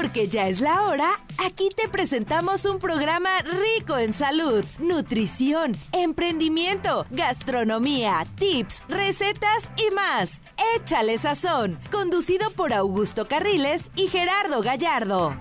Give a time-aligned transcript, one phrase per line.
[0.00, 7.04] Porque ya es la hora, aquí te presentamos un programa rico en salud, nutrición, emprendimiento,
[7.10, 10.40] gastronomía, tips, recetas y más.
[10.74, 15.36] Échale sazón, conducido por Augusto Carriles y Gerardo Gallardo.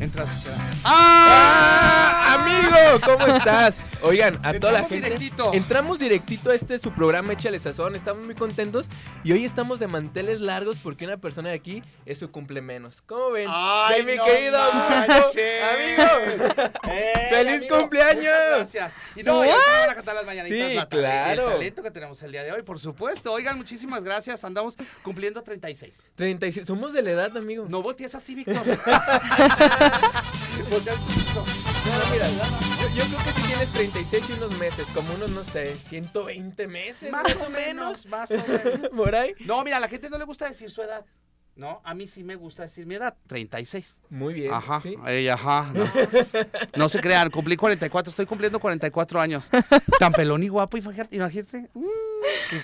[0.00, 0.28] Entras.
[0.84, 2.34] ¡Ah!
[2.34, 3.80] Amigo, ¿cómo estás?
[4.04, 4.96] Oigan, a toda la gente.
[4.96, 5.52] directito.
[5.54, 7.94] Entramos directito a este su programa Échale Sazón.
[7.94, 8.86] Estamos muy contentos.
[9.22, 13.02] Y hoy estamos de manteles largos porque una persona de aquí es su cumplemenos.
[13.02, 13.48] ¿Cómo ven?
[13.50, 14.58] Ay, mi no querido.
[14.60, 15.24] Amigo.
[16.84, 17.78] ¡Ey, ¡Feliz amigo!
[17.78, 18.24] cumpleaños!
[18.50, 18.92] Gracias.
[19.14, 20.68] Y no, y ahorita me van a cantar las mañanitas.
[20.68, 21.46] Sí, la- claro.
[21.48, 23.32] El talento que tenemos el día de hoy, por supuesto.
[23.32, 24.42] Oigan, muchísimas gracias.
[24.44, 26.10] Andamos cumpliendo 36.
[26.16, 26.66] 36.
[26.66, 27.66] Somos de la edad, amigo.
[27.68, 28.56] No voltees así, Víctor.
[30.70, 31.00] Voltea al.
[31.00, 31.44] No,
[32.12, 35.74] mira, yo, yo creo que si tienes 36 y unos meses, como unos, no sé,
[35.76, 37.12] 120 meses.
[37.12, 38.88] Más o menos, más o menos.
[38.96, 39.34] Por ahí.
[39.40, 41.04] No, mira, a la gente no le gusta decir su edad.
[41.54, 44.00] No, a mí sí me gusta decir mi edad, 36.
[44.08, 44.52] Muy bien.
[44.54, 44.96] Ajá, ¿sí?
[45.06, 45.70] ey, ajá.
[45.74, 45.84] No.
[46.76, 49.50] No se crean, cumplí 44, estoy cumpliendo 44 años.
[49.98, 51.68] Tan pelón y guapo, imagínate.
[51.74, 51.84] Mm,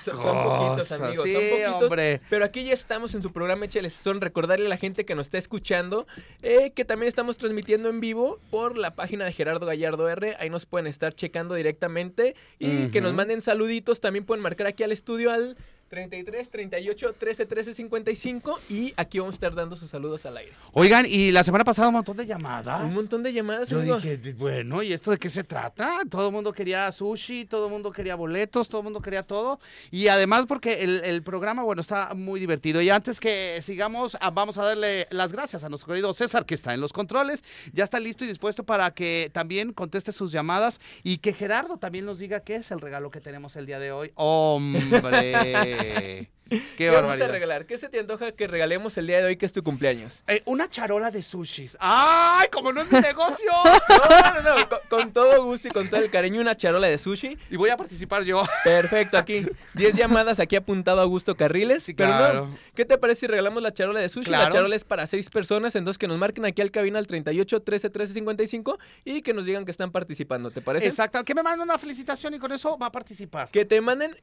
[0.05, 1.27] Son, son poquitos, amigos.
[1.29, 1.83] Sí, son poquitos.
[1.83, 2.21] hombre.
[2.31, 4.21] Pero aquí ya estamos en su programa Échale Son.
[4.23, 6.07] Recordarle a la gente que nos está escuchando
[6.43, 10.37] eh, que también estamos transmitiendo en vivo por la página de Gerardo Gallardo R.
[10.41, 14.01] Ahí nos pueden estar checando directamente y que nos manden saluditos.
[14.01, 15.57] También pueden marcar aquí al estudio al
[15.89, 20.53] 33 38 13 13 55 y aquí vamos a estar dando sus saludos al aire.
[20.73, 22.83] Oigan, y la semana pasada un montón de llamadas.
[22.85, 23.97] Un montón de llamadas, Yo amigo.
[23.99, 26.01] dije, bueno, ¿y esto de qué se trata?
[26.11, 29.59] Todo el mundo quería sushi, todo el mundo quería boletos, todo el mundo quería todo.
[29.91, 32.83] Y además porque el, el programa, bueno, está muy divertido.
[32.83, 36.55] Y antes que sigamos, ah, vamos a darle las gracias a nuestro querido César, que
[36.55, 37.43] está en los controles.
[37.73, 42.05] Ya está listo y dispuesto para que también conteste sus llamadas y que Gerardo también
[42.05, 44.13] nos diga qué es el regalo que tenemos el día de hoy.
[44.17, 45.78] ¡Hombre!
[45.79, 46.31] ¡Qué,
[46.79, 47.67] ¿Qué vamos a regalar?
[47.67, 50.23] ¿Qué se te antoja que regalemos el día de hoy que es tu cumpleaños?
[50.27, 51.77] Eh, una charola de sushis.
[51.79, 53.51] ¡Ay, como no es mi negocio!
[53.89, 56.97] No, no, no, con, con todo gusto y con todo el cariño, una charola de
[56.99, 57.37] sushi.
[57.51, 58.43] y voy a participar yo.
[58.65, 61.83] Perfecto, aquí 10 llamadas, aquí apuntado Augusto Carriles.
[61.83, 62.51] Sí, Pero no, claro.
[62.75, 64.31] ¿qué te parece si regalamos la charola de sushi?
[64.31, 64.55] La Claro.
[64.55, 67.91] charola es para 6 personas, entonces que nos marquen aquí al cabina al 38 13
[67.91, 70.87] 13 55 y que nos digan que están participando, ¿te parece?
[70.87, 73.51] Exacto, que me manden una felicitación y con eso va a participar.
[73.51, 74.17] Que te manden,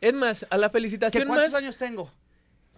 [0.00, 1.62] es más, a la ¿Que felicitación ¿Cuántos más.
[1.62, 2.10] años tengo?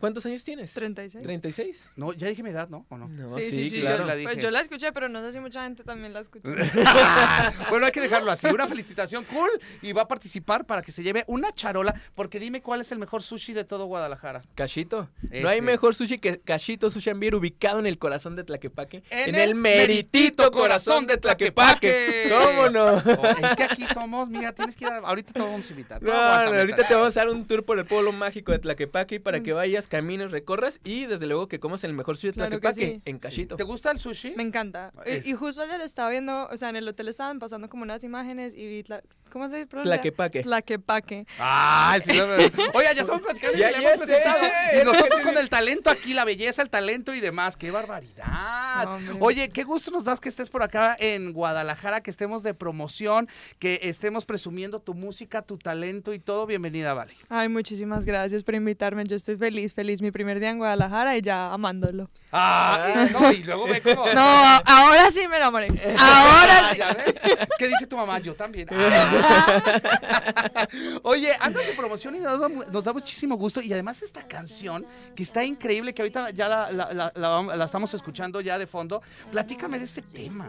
[0.01, 0.73] ¿Cuántos años tienes?
[0.73, 1.25] 36.
[1.27, 1.77] ¿36?
[1.97, 2.87] No, ya dije mi edad, ¿no?
[2.89, 3.07] ¿O no?
[3.09, 3.81] No, Sí, sí, sí.
[3.83, 3.99] claro.
[3.99, 4.43] yo, la pues dije.
[4.43, 6.49] yo la escuché, pero no sé si mucha gente también la escuchó.
[7.71, 8.47] bueno, hay que dejarlo así.
[8.49, 9.51] Una felicitación cool
[9.83, 11.95] y va a participar para que se lleve una charola.
[12.15, 14.43] Porque dime cuál es el mejor sushi de todo Guadalajara.
[14.55, 15.09] Cachito.
[15.23, 19.03] No hay mejor sushi que Cachito Sushi and Beer ubicado en el corazón de Tlaquepaque.
[19.11, 22.29] En En, el el meritito corazón de Tlaquepaque.
[22.31, 22.95] ¿Cómo no?
[22.95, 26.03] Oh, es que aquí somos, mira, tienes que ir a- Ahorita te vamos a invitar.
[26.03, 29.41] No, ahorita te vamos a dar un tour por el pueblo mágico de Tlaquepaque para
[29.41, 32.73] que vayas, camines, recorras y desde luego que comas el mejor sushi de Claro que
[32.73, 33.03] sí.
[33.05, 33.57] en Cachito.
[33.57, 34.35] ¿Te gusta el sushi?
[34.37, 34.93] Me encanta.
[35.05, 37.83] Es- Y, y justo ayer estaba viendo, o sea, en el hotel estaban pasando como
[37.83, 38.85] unas imágenes y vi,
[39.31, 39.95] ¿cómo se pronuncia?
[39.97, 40.43] Tlaquepaque.
[40.43, 41.27] Tlaquepaque.
[41.39, 42.27] Ay, sí, lo-
[42.75, 44.45] Oiga, ya estamos platicando y Ya- ya ya hemos sé, presentado.
[44.73, 47.57] es Y nosotros con el talento aquí, la belleza, el talento y demás.
[47.57, 48.85] ¡Qué barbaridad!
[48.85, 49.17] No, hombre.
[49.21, 53.29] Oye, qué gusto nos das que estés por acá en Guadalajara, que estemos de promoción,
[53.59, 56.47] que estemos presumiendo tu música, tu talento y todo.
[56.47, 57.15] Bienvenida, Vale.
[57.29, 59.05] Ay, muchísimas gracias por invitarme.
[59.05, 60.03] Yo estoy feliz, feliz.
[60.03, 62.11] Mi primer día en Guadalajara y ya amándolo.
[62.33, 64.05] Ah, y, no, y luego ve cómo...
[64.15, 64.21] No,
[64.65, 65.67] ahora sí me enamoré.
[65.99, 66.79] Ahora Ah, sí.
[66.79, 67.15] ¿Ya ves?
[67.59, 68.19] ¿Qué dice tu mamá?
[68.21, 68.69] Yo también.
[68.71, 68.77] Ah.
[71.03, 73.61] Oye, andas de promoción y nos da, muchísimo gusto.
[73.61, 77.13] Y además esta canción, que está increíble, que ahorita ya la, la-
[77.57, 79.03] la estamos escuchando ya de fondo.
[79.31, 80.49] Platícame de este tema.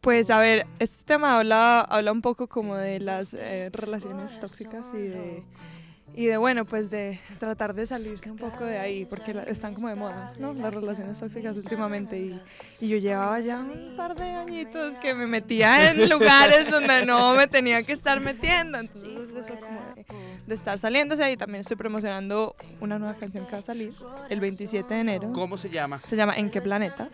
[0.00, 4.88] Pues a ver, este tema habla, habla un poco como de las eh, relaciones tóxicas
[4.94, 5.42] y de,
[6.20, 9.72] y de, bueno, pues de tratar de salirse un poco de ahí, porque la- están
[9.74, 10.52] como de moda, ¿no?
[10.52, 12.18] Las relaciones tóxicas últimamente.
[12.18, 12.40] Y,
[12.80, 17.34] y yo llevaba ya un par de añitos que me metía en lugares donde no
[17.34, 18.78] me tenía que estar metiendo.
[18.78, 20.04] Entonces eso como de,
[20.46, 23.94] de estar saliéndose y también estoy promocionando una nueva canción que va a salir
[24.28, 25.32] el 27 de enero.
[25.32, 26.00] ¿Cómo se llama?
[26.04, 27.08] Se llama ¿En qué planeta?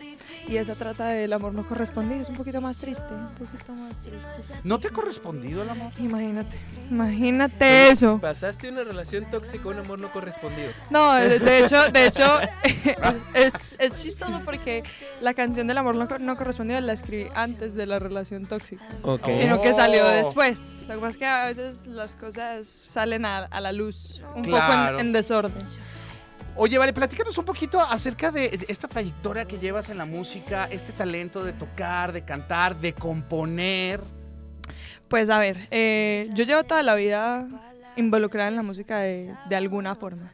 [0.47, 2.21] Y esa trata del amor no correspondido.
[2.23, 4.55] Es un poquito más triste, un poquito más triste.
[4.63, 5.91] ¿No te ha correspondido el amor?
[5.99, 6.57] Imagínate,
[6.89, 8.19] imagínate eso.
[8.19, 8.94] Pasaste una relación
[9.29, 10.69] tóxica, un amor no correspondido.
[10.89, 12.39] No, de, hecho, de hecho,
[13.33, 14.83] es, es chistoso porque
[15.21, 18.83] la canción del amor no, no correspondido la escribí antes de la relación tóxica.
[19.37, 20.09] Sino que salió Oh.
[20.09, 20.85] después.
[20.87, 24.43] Lo que pasa es que a veces las cosas salen a, a la luz, un
[24.43, 24.91] Claro.
[24.91, 25.65] poco en, en desorden.
[26.57, 30.69] Oye, vale, platícanos un poquito acerca de, de esta trayectoria que llevas en la música,
[30.71, 33.99] este talento de tocar, de cantar, de componer.
[35.09, 37.45] Pues a ver, eh, yo llevo toda la vida
[37.95, 40.31] involucrada en la música de, de alguna forma.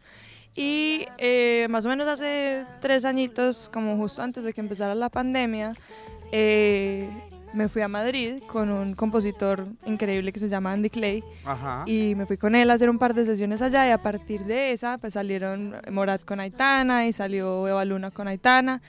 [0.56, 5.10] Y eh, más o menos hace tres añitos, como justo antes de que empezara la
[5.10, 5.74] pandemia,
[6.32, 7.10] eh,
[7.54, 11.84] me fui a Madrid con un compositor increíble que se llama Andy Clay Ajá.
[11.86, 14.46] y me fui con él a hacer un par de sesiones allá y a partir
[14.46, 18.82] de esa pues salieron Morat con Aitana y salió Eva Luna con Aitana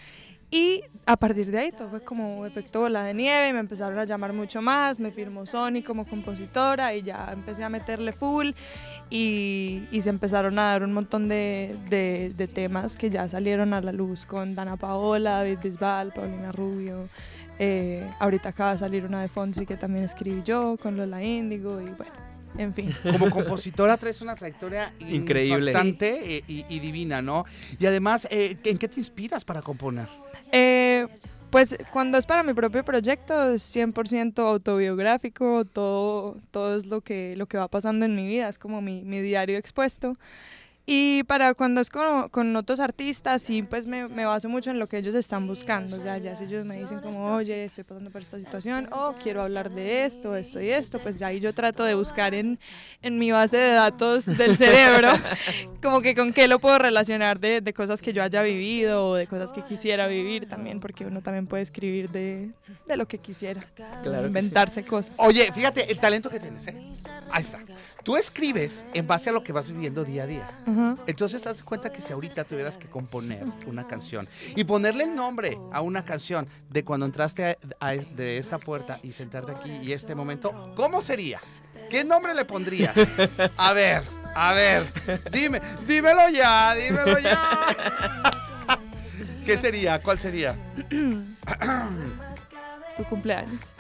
[0.53, 4.05] y a partir de ahí todo fue como efecto bola de nieve me empezaron a
[4.05, 8.51] llamar mucho más, me firmó Sony como compositora y ya empecé a meterle full
[9.11, 13.73] y, y se empezaron a dar un montón de, de- de temas que ya salieron
[13.75, 17.09] a la luz con Dana Paola, David Bisbal, Paulina Rubio.
[17.59, 21.81] eh, ahorita acaba de salir una de Fonsi que también escribí yo con Lola Índigo
[21.81, 22.13] y bueno,
[22.59, 22.95] en fin.
[23.11, 25.71] Como compositora traes una trayectoria Increíble.
[25.73, 27.45] impactante eh, y, y divina, ¿no?
[27.79, 30.09] Y además, eh, ¿en qué te inspiras para componer?
[30.53, 31.09] Eh,
[31.51, 37.35] pues cuando es para mi propio proyecto es 100% autobiográfico, todo, todo es lo que,
[37.37, 40.17] lo que va pasando en mi vida, es como mi, mi diario expuesto.
[40.85, 44.81] Y para cuando es con, con otros artistas, sí, pues me, me baso mucho en
[44.81, 45.97] lo que ellos están buscando.
[45.97, 49.15] O sea, ya si ellos me dicen como, oye, estoy pasando por esta situación, o
[49.23, 52.59] quiero hablar de esto, esto y esto, pues ya ahí yo trato de buscar en,
[53.01, 55.11] en mi base de datos del cerebro,
[55.83, 59.15] como que con qué lo puedo relacionar de, de cosas que yo haya vivido o
[59.15, 62.51] de cosas que quisiera vivir también, porque uno también puede escribir de,
[62.89, 64.27] de lo que quisiera, Claro que sí.
[64.27, 65.15] inventarse cosas.
[65.19, 66.75] Oye, fíjate el talento que tienes, ¿eh?
[67.31, 67.61] Ahí está.
[68.03, 70.51] Tú escribes en base a lo que vas viviendo día a día.
[71.07, 75.57] Entonces, haz cuenta que si ahorita tuvieras que componer una canción y ponerle el nombre
[75.73, 79.93] a una canción de cuando entraste a- a- de esta puerta y sentarte aquí y
[79.93, 81.41] este momento, ¿cómo sería?
[81.91, 82.95] ¿Qué nombre le pondrías?
[83.57, 84.03] A ver,
[84.35, 84.85] a ver,
[85.31, 87.39] dime, dímelo ya, dímelo ya.
[89.47, 90.01] ¿Qué sería?
[90.03, 90.57] ¿Cuál sería?
[92.97, 93.75] Tu cumpleaños.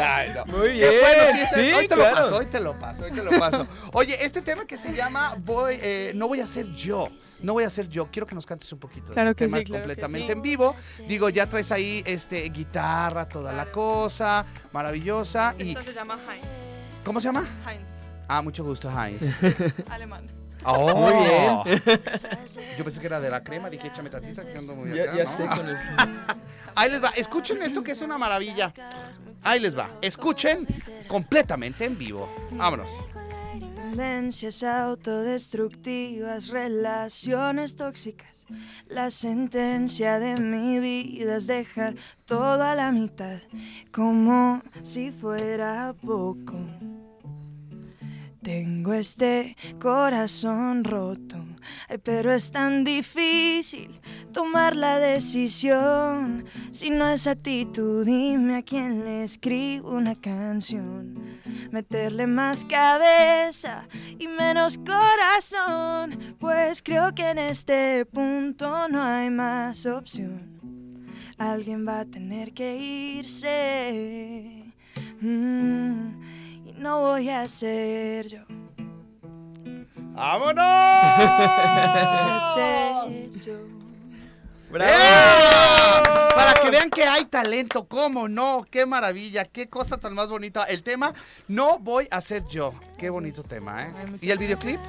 [0.00, 0.46] Ay, no.
[0.46, 2.10] Muy Qué bien, bueno, sí, este- sí, hoy te claro.
[2.10, 3.66] lo paso, hoy te lo paso, hoy te lo paso.
[3.92, 7.08] Oye, este tema que se llama voy, eh, No voy a ser yo.
[7.42, 8.10] No voy a ser yo.
[8.10, 10.32] Quiero que nos cantes un poquito de Claro este que tema sí, claro completamente sí.
[10.32, 10.74] en vivo.
[11.06, 15.54] Digo, ya traes ahí este guitarra, toda la cosa, maravillosa.
[15.58, 16.46] Y se llama Heinz.
[17.04, 17.44] ¿cómo se llama?
[17.68, 17.92] Heinz,
[18.28, 19.22] Ah, mucho gusto, Heinz.
[19.90, 20.26] alemán.
[20.66, 20.94] Oh.
[20.96, 21.82] Muy bien.
[22.76, 25.16] Yo pensé que era de la crema, dije, échame tantita que ando muy Ya, acá,
[25.16, 25.36] ya ¿no?
[25.36, 25.76] sé con el...
[26.74, 27.10] Ahí les va.
[27.10, 28.72] Escuchen esto que es una maravilla.
[29.42, 29.90] Ahí les va.
[30.02, 30.66] Escuchen
[31.08, 32.28] completamente en vivo.
[32.50, 32.88] Vámonos.
[33.76, 38.46] Tendencias autodestructivas, relaciones tóxicas.
[38.88, 41.94] La sentencia de mi vida es dejar
[42.26, 43.38] todo a la mitad,
[43.92, 46.54] como si fuera poco.
[48.46, 51.44] Tengo este corazón roto,
[52.04, 54.00] pero es tan difícil
[54.32, 56.44] tomar la decisión.
[56.70, 61.40] Si no es a ti, tú dime a quién le escribo una canción.
[61.72, 69.86] Meterle más cabeza y menos corazón, pues creo que en este punto no hay más
[69.86, 70.94] opción.
[71.36, 72.76] Alguien va a tener que
[73.16, 74.62] irse.
[75.20, 76.35] Mm,
[76.78, 78.40] no voy a ser yo.
[80.16, 80.64] Voy a ¡Vámonos!
[82.54, 83.75] ser yo.
[84.70, 84.92] ¡Bravo!
[84.92, 86.02] ¡Eh!
[86.34, 90.64] Para que vean que hay talento, cómo no, qué maravilla, qué cosa tan más bonita.
[90.64, 91.14] El tema,
[91.48, 92.74] no voy a ser yo.
[92.98, 93.92] Qué bonito tema, ¿eh?
[93.98, 94.80] Ay, ¿Y el videoclip?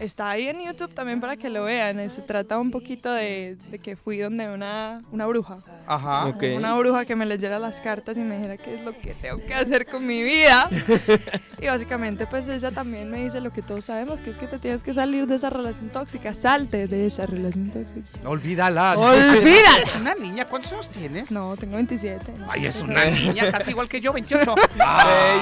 [0.00, 1.98] Está ahí en YouTube también para que lo vean.
[2.00, 5.58] eh, Se trata un poquito de, de que fui donde una, una bruja.
[5.86, 6.26] Ajá.
[6.56, 9.38] Una bruja que me leyera las cartas y me dijera qué es lo que tengo
[9.38, 10.68] que hacer con mi vida.
[11.60, 14.58] y básicamente pues ella también me dice lo que todos sabemos, que es que te
[14.58, 16.34] tienes que salir de esa relación tóxica.
[16.34, 18.28] Salte de esa relación tóxica.
[18.28, 18.98] Olvídala.
[18.98, 19.25] Olvídala.
[19.82, 21.30] Es una niña, ¿cuántos años tienes?
[21.30, 22.32] No, tengo 27.
[22.38, 22.46] ¿no?
[22.50, 24.54] Ay, es una niña, casi igual que yo, 28.
[24.76, 24.78] Sí,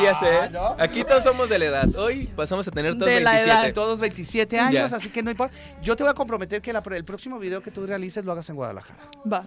[0.02, 0.38] ya sé.
[0.42, 0.76] Ah, ¿no?
[0.78, 1.94] Aquí todos somos de la edad.
[1.96, 3.66] Hoy pasamos a tener todos De la 27.
[3.66, 3.74] edad.
[3.74, 4.96] Todos 27 años, Ya.
[4.96, 5.54] así que no importa.
[5.82, 8.48] Yo te voy a comprometer que la- el próximo video que tú realices lo hagas
[8.50, 9.00] en Guadalajara.
[9.30, 9.44] Va.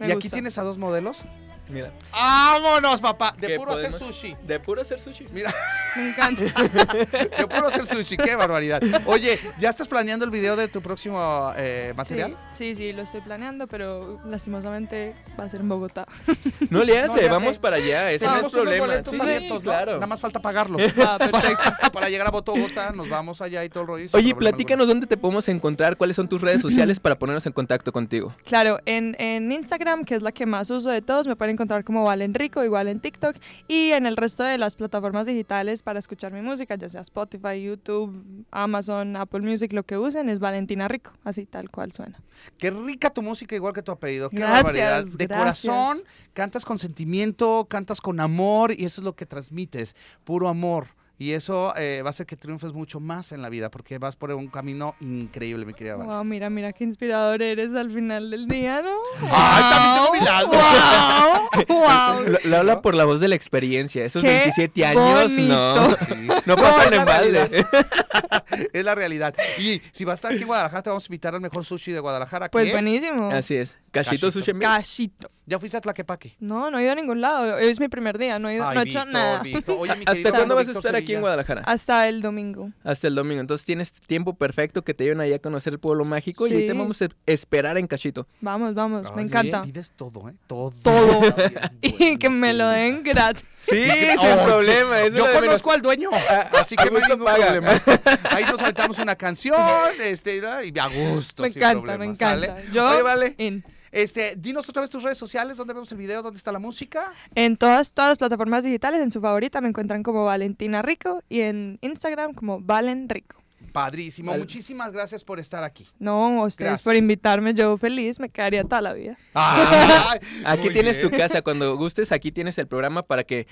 [0.00, 0.30] me y aquí gusta.
[0.36, 1.24] tienes a dos modelos.
[1.68, 1.92] Mira.
[2.12, 3.34] ¡Vámonos, papá!
[3.38, 4.34] De ¿qué puro hacer sushi.
[4.46, 5.26] De puro hacer sushi.
[5.32, 5.52] Mira,
[5.96, 6.42] Me encanta.
[7.38, 8.82] de puro hacer sushi, qué barbaridad.
[9.06, 12.36] Oye, ¿ya estás planeando el video de tu próximo eh, material?
[12.50, 16.06] Sí, sí, sí, lo estoy planeando, pero lastimosamente va a ser en Bogotá.
[16.70, 18.10] No le No hace, vamos para allá.
[18.12, 18.86] Ese no es problema.
[18.86, 19.60] boletos Sí, abiertos, ¿no?
[19.60, 19.92] claro.
[19.94, 20.80] Nada más falta pagarlos.
[21.92, 24.04] Para llegar a Bogotá, nos vamos allá y todo el rollo.
[24.12, 27.52] Oye, problema platícanos dónde te podemos encontrar, cuáles son tus redes sociales para ponernos en
[27.52, 28.34] contacto contigo.
[28.44, 31.82] Claro, en, en Instagram, que es la que más uso de todos, me pueden encontrar
[31.82, 33.36] como Valen Rico, igual en TikTok,
[33.66, 37.60] y en el resto de las plataformas digitales para escuchar mi música, ya sea Spotify,
[37.60, 42.22] YouTube, Amazon, Apple Music, lo que usen es Valentina Rico, así tal cual suena.
[42.58, 44.30] Qué rica tu música, igual que tu apellido.
[44.30, 45.04] Qué Gracias, barbaridad.
[45.18, 45.72] De gracias.
[45.72, 45.98] corazón,
[46.32, 49.96] cantas con sentimiento, cantas con amor y eso es lo que transmites.
[50.22, 50.97] Puro amor.
[51.20, 54.14] Y eso eh, va a hacer que triunfes mucho más en la vida, porque vas
[54.14, 56.08] por un camino increíble, mi querida Vale.
[56.08, 58.96] Wow, mira, mira qué inspirador eres al final del día, ¿no?
[59.32, 61.80] ¡Ay, también te ¡Wow!
[61.80, 62.28] ¡Wow!
[62.28, 64.04] Lo, lo habla por la voz de la experiencia.
[64.04, 65.90] Esos Qué 27 años, no.
[65.96, 66.28] Sí.
[66.46, 67.66] No pasan en balde.
[68.72, 69.34] es la realidad.
[69.58, 71.92] Y si vas a estar aquí en Guadalajara, te vamos a invitar al mejor sushi
[71.92, 72.48] de Guadalajara.
[72.48, 73.30] que Pues es- buenísimo.
[73.30, 73.76] Así es.
[73.90, 74.30] Cachito.
[74.30, 74.52] Sushi.
[74.52, 75.30] Cachito.
[75.46, 76.36] Ya fuiste a Tlaquepaque.
[76.40, 77.56] No, no he ido a ningún lado.
[77.56, 79.42] Es mi primer día, no he, ido, Ay, no he hecho nada.
[79.42, 79.76] Víctor.
[79.80, 81.20] Oye, mi ¿Hasta cuándo vas a estar aquí en.
[81.22, 81.62] Guadalajara?
[81.64, 82.70] Hasta el domingo.
[82.84, 83.40] Hasta el domingo.
[83.40, 86.66] Entonces tienes tiempo perfecto que te lleven ahí a conocer el pueblo mágico y ahí
[86.66, 88.26] te vamos a esperar en Cachito.
[88.42, 89.62] Vamos, vamos, me encanta.
[89.62, 90.34] Pides todo, ¿eh?
[90.46, 90.72] Todo.
[90.82, 91.20] Todo.
[91.80, 93.42] Y que me lo den gratis.
[93.62, 93.86] Sí,
[94.18, 95.00] Oh, sin problema.
[95.02, 96.10] Eso Yo conozco al dueño,
[96.58, 97.46] así que no hay ningún paga.
[97.46, 97.72] problema.
[98.30, 99.56] Ahí nos aventamos una canción,
[100.02, 101.42] este, y a gusto.
[101.42, 102.46] Me encanta, problema, me encanta.
[102.56, 102.64] ¿sale?
[102.72, 103.34] Yo Oye, vale.
[103.38, 103.64] in.
[103.90, 107.12] Este, dinos otra vez tus redes sociales, dónde vemos el video, dónde está la música.
[107.34, 111.40] En todas, todas las plataformas digitales, en su favorita me encuentran como Valentina Rico y
[111.40, 113.42] en Instagram como Valen Rico.
[113.72, 114.30] Padrísimo.
[114.30, 114.40] Vale.
[114.40, 115.86] Muchísimas gracias por estar aquí.
[115.98, 116.82] No, ustedes Gracias.
[116.84, 119.18] por invitarme, yo feliz, me quedaría toda la vida.
[120.44, 121.10] Aquí tienes bien.
[121.10, 121.42] tu casa.
[121.42, 123.46] Cuando gustes, aquí tienes el programa para que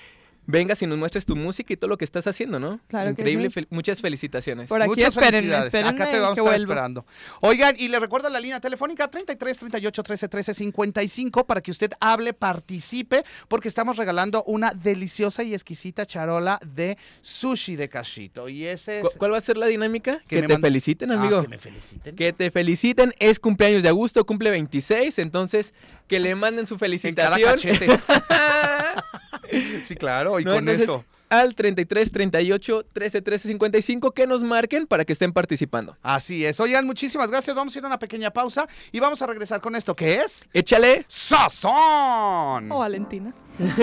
[0.47, 2.79] vengas y nos muestres tu música y todo lo que estás haciendo, ¿no?
[2.87, 3.49] Claro que Increíble.
[3.49, 3.59] sí.
[3.59, 4.67] fel- muchas felicitaciones.
[4.69, 5.65] Por aquí Muchas espérenme, felicidades.
[5.65, 6.71] espérenme Acá te vamos que a estar vuelvo.
[6.73, 7.05] esperando.
[7.41, 11.91] Oigan, y le recuerdo la línea telefónica 33 38 13 13 55 para que usted
[11.99, 18.49] hable, participe, porque estamos regalando una deliciosa y exquisita charola de sushi de cachito.
[18.49, 19.03] Y ese es.
[19.03, 20.19] ¿Cu- ¿Cuál va a ser la dinámica?
[20.27, 21.41] Que Que, te feliciten, Ah, amigo.
[21.41, 22.15] que me feliciten.
[22.15, 23.13] Que te feliciten.
[23.19, 25.19] Es cumpleaños de Augusto, cumple 26.
[25.19, 25.73] Entonces,
[26.07, 26.79] que le manden su en
[27.15, 27.51] cada felicitación.
[27.55, 27.87] cachete.
[29.85, 31.05] sí, claro, y No, con entonces, eso.
[31.29, 35.97] Al 33 38 13 13 55 que nos marquen para que estén participando.
[36.01, 36.57] Así es.
[36.59, 37.53] Oigan, muchísimas gracias.
[37.53, 40.45] Vamos a ir a una pequeña pausa y vamos a regresar con esto que es
[40.53, 41.05] Échale.
[41.09, 42.71] Sazón.
[42.71, 43.33] O Valentina.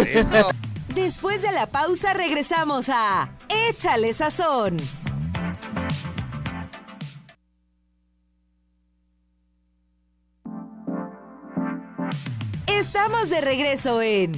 [0.07, 0.49] Eso.
[0.95, 4.79] Después de la pausa regresamos a Échale Sazón.
[12.79, 14.33] Estamos de regreso en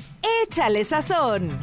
[0.44, 1.58] Échale Sazón.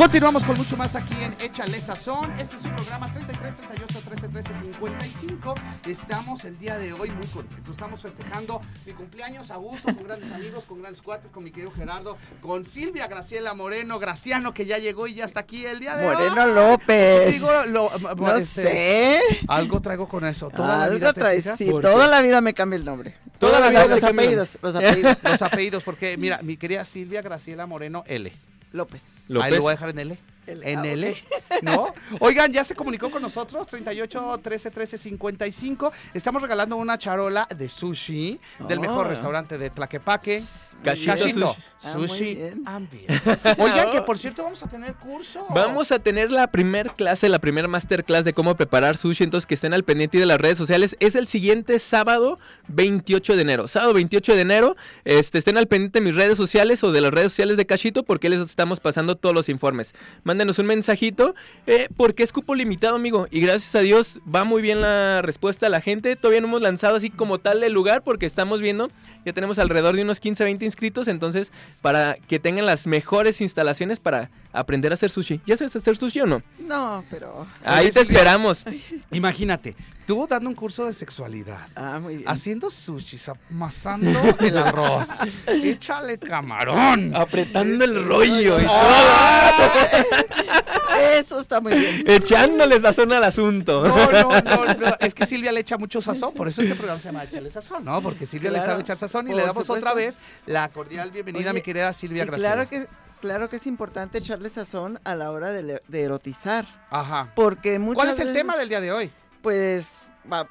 [0.00, 2.32] Continuamos con mucho más aquí en Échale Sazón.
[2.40, 5.54] Este es su programa 33 38 13 13 55.
[5.86, 7.72] Estamos el día de hoy muy contentos.
[7.72, 11.70] Estamos festejando mi cumpleaños a gusto, con grandes amigos, con grandes cuates, con mi querido
[11.72, 15.94] Gerardo, con Silvia Graciela Moreno, Graciano, que ya llegó y ya está aquí el día
[15.96, 16.54] de Moreno hoy.
[16.54, 17.32] López.
[17.34, 19.20] Digo, lo- no este, sé.
[19.48, 20.48] Algo traigo con eso.
[20.48, 21.44] Toda la Algo vida te traes.
[21.58, 23.16] Sí, toda la vida me cambia el nombre.
[23.38, 24.56] Toda la vida apellidos.
[24.62, 25.18] Los apellidos.
[25.22, 28.32] Los apellidos, porque mira, mi querida Silvia Graciela Moreno L.
[28.72, 29.26] López.
[29.40, 30.18] Ahí lo voy a dejar en L.
[30.50, 31.62] L, En ah, L, ok.
[31.62, 31.94] ¿no?
[32.20, 35.92] Oigan, ya se comunicó con nosotros, 38 13 13 55.
[36.14, 38.82] Estamos regalando una charola de sushi del Oh.
[38.82, 40.42] mejor restaurante de Tlaquepaque.
[40.82, 42.38] Cachito Cachito, Ah, muy sushi.
[42.64, 43.10] Ambient.
[43.58, 45.46] Oigan, que por cierto vamos a tener curso.
[45.50, 49.54] Vamos a tener la primer clase, la primer masterclass de cómo preparar sushi, entonces que
[49.54, 50.96] estén al pendiente de las redes sociales.
[51.00, 52.38] Es el siguiente sábado
[52.68, 53.68] 28 de enero.
[53.68, 57.12] Sábado 28 de enero, este, estén al pendiente de mis redes sociales o de las
[57.12, 59.94] redes sociales de Cachito porque les estamos pasando todos los informes.
[60.40, 61.34] Mándenos un mensajito
[61.66, 63.28] eh, porque es cupo limitado, amigo.
[63.30, 66.16] Y gracias a Dios va muy bien la respuesta a la gente.
[66.16, 68.90] Todavía no hemos lanzado así como tal el lugar porque estamos viendo,
[69.24, 71.08] ya tenemos alrededor de unos 15, 20 inscritos.
[71.08, 75.40] Entonces, para que tengan las mejores instalaciones para aprender a hacer sushi.
[75.46, 76.42] ¿Ya sabes hacer sushi o no?
[76.58, 77.46] No, pero.
[77.64, 78.64] Ahí te esperamos.
[79.12, 79.74] Imagínate,
[80.06, 81.66] tú dando un curso de sexualidad.
[81.74, 82.28] Ah, muy bien.
[82.28, 83.18] Haciendo sushi,
[83.50, 85.08] amasando el arroz.
[85.46, 87.14] Échale camarón.
[87.16, 88.64] Apretando el rollo y
[90.98, 92.04] Eso está muy bien.
[92.06, 93.86] Echándole sazón al asunto.
[93.86, 94.90] No, no, no, no.
[95.00, 97.84] Es que Silvia le echa mucho sazón, por eso este programa se llama Échale Sazón,
[97.84, 98.02] ¿no?
[98.02, 99.88] Porque Silvia le sabe echar sazón y por le damos supuesto.
[99.88, 102.54] otra vez la cordial bienvenida a mi querida Silvia Graciela.
[102.54, 102.86] claro que,
[103.20, 106.66] claro que es importante echarle sazón a la hora de, erotizar.
[106.90, 107.32] Ajá.
[107.34, 109.10] Porque muchas ¿Cuál es el veces, tema del día de hoy?
[109.42, 110.02] Pues,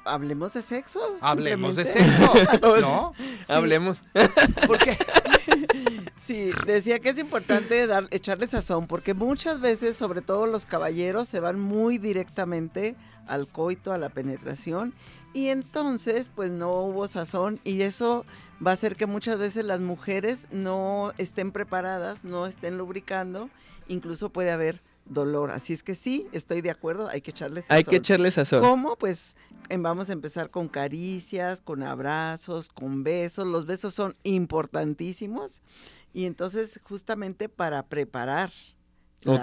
[0.04, 1.00] hablemos de sexo.
[1.20, 2.32] Hablemos de sexo,
[2.80, 3.12] ¿no?
[3.48, 4.02] Hablemos.
[4.66, 4.96] Porque
[6.16, 11.28] Sí, decía que es importante dar, echarle sazón, porque muchas veces, sobre todo los caballeros,
[11.28, 12.94] se van muy directamente
[13.26, 14.92] al coito, a la penetración,
[15.32, 18.24] y entonces, pues no hubo sazón, y eso
[18.64, 23.48] va a hacer que muchas veces las mujeres no estén preparadas, no estén lubricando,
[23.88, 25.50] incluso puede haber dolor.
[25.50, 27.76] Así es que sí, estoy de acuerdo, hay que echarle sazón.
[27.76, 28.60] Hay que echarle sazón.
[28.60, 28.96] ¿Cómo?
[28.96, 29.36] Pues
[29.68, 33.46] em, vamos a empezar con caricias, con abrazos, con besos.
[33.46, 35.62] Los besos son importantísimos.
[36.12, 38.50] Y entonces, justamente para preparar
[39.22, 39.42] la-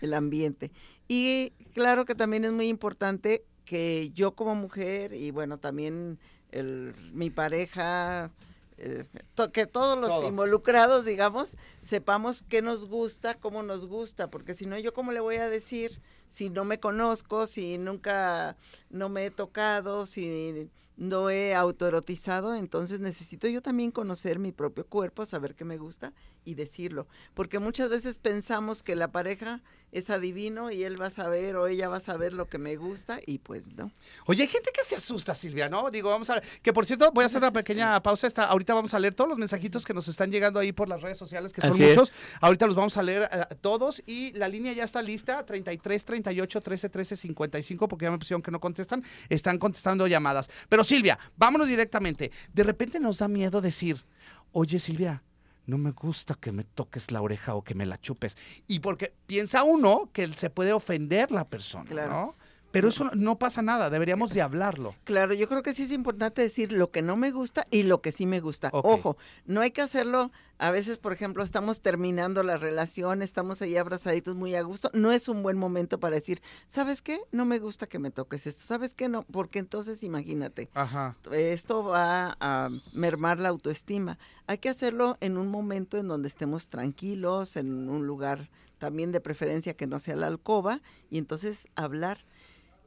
[0.00, 0.70] el ambiente.
[1.08, 6.18] Y claro que también es muy importante que yo como mujer y bueno, también
[6.52, 8.30] el- mi pareja,
[8.78, 9.04] eh,
[9.34, 10.28] to- que todos los Todo.
[10.28, 15.20] involucrados, digamos, sepamos qué nos gusta, cómo nos gusta, porque si no, yo cómo le
[15.20, 18.56] voy a decir si no me conozco, si nunca
[18.90, 24.86] no me he tocado, si no he autoerotizado, entonces necesito yo también conocer mi propio
[24.86, 26.12] cuerpo, saber qué me gusta
[26.44, 29.62] y decirlo, porque muchas veces pensamos que la pareja
[29.94, 32.74] es adivino y él va a saber o ella va a saber lo que me
[32.76, 33.92] gusta y pues no.
[34.26, 35.88] Oye, hay gente que se asusta, Silvia, ¿no?
[35.90, 36.44] Digo, vamos a ver.
[36.62, 38.26] Que por cierto, voy a hacer una pequeña pausa.
[38.26, 41.00] Esta, ahorita vamos a leer todos los mensajitos que nos están llegando ahí por las
[41.00, 41.96] redes sociales, que son Así es.
[41.96, 42.12] muchos.
[42.40, 44.02] Ahorita los vamos a leer eh, todos.
[44.04, 48.42] Y la línea ya está lista: 33, 38, 13, 13, 55, porque ya me pusieron
[48.42, 49.04] que no contestan.
[49.28, 50.50] Están contestando llamadas.
[50.68, 52.32] Pero Silvia, vámonos directamente.
[52.52, 54.04] De repente nos da miedo decir,
[54.50, 55.22] oye, Silvia.
[55.66, 58.36] No me gusta que me toques la oreja o que me la chupes.
[58.66, 62.10] Y porque piensa uno que se puede ofender la persona, Claro.
[62.12, 62.34] ¿no?
[62.74, 64.96] Pero eso no, pasa nada, deberíamos de hablarlo.
[65.04, 68.02] Claro, yo creo que sí es importante decir lo que no me gusta y lo
[68.02, 68.68] que sí me gusta.
[68.72, 69.16] Ojo,
[69.46, 74.34] no hay que hacerlo, a veces, por ejemplo, estamos terminando la relación, estamos ahí abrazaditos
[74.34, 77.20] muy a gusto, no es un buen momento para decir, ¿sabes qué?
[77.30, 79.08] No me gusta que me toques esto, ¿sabes qué?
[79.08, 81.16] No, porque entonces imagínate, Ajá.
[81.30, 84.18] esto va a mermar la autoestima.
[84.48, 89.20] Hay que hacerlo en un momento en donde estemos tranquilos, en un lugar también de
[89.20, 92.18] preferencia que no sea la alcoba, y entonces hablar.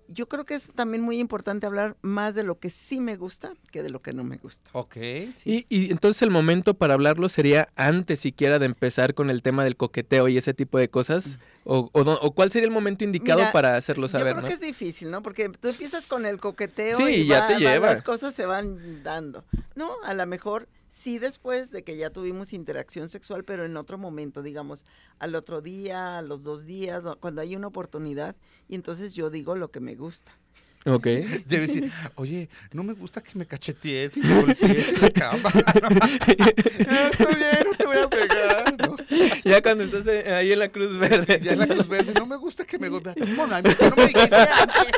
[0.10, 3.54] Yo creo que es también muy importante hablar más de lo que sí me gusta
[3.72, 4.70] que de lo que no me gusta.
[4.74, 4.96] Ok.
[5.46, 9.64] Y, y entonces el momento para hablarlo sería antes siquiera de empezar con el tema
[9.64, 11.40] del coqueteo y ese tipo de cosas.
[11.66, 14.48] O, o, o cuál sería el momento indicado Mira, para hacerlo saber, Yo creo ¿no?
[14.48, 15.22] que es difícil, ¿no?
[15.22, 17.88] Porque tú empiezas con el coqueteo Sí, y ya va- te va- lleva.
[17.88, 19.44] las cosas se van dando.
[19.76, 23.98] No, a lo mejor sí después de que ya tuvimos interacción sexual, pero en otro
[23.98, 24.86] momento, digamos,
[25.20, 28.36] al otro día, a los dos días, cuando hay una oportunidad,
[28.68, 30.34] y entonces yo digo lo que me gusta.
[30.86, 31.06] Ok.
[31.46, 35.50] Debe decir, oye, no me gusta que me cachetees ni me golpees en la cama.
[36.90, 38.76] Ah, Está bien, no te voy a pegar.
[38.88, 38.96] ¿no?
[39.44, 41.40] ya cuando estás eh, ahí en la Cruz Verde.
[41.44, 43.16] Ya en la Cruz Verde, no me gusta que me golpees.
[43.36, 44.92] Bueno, no me dijiste antes.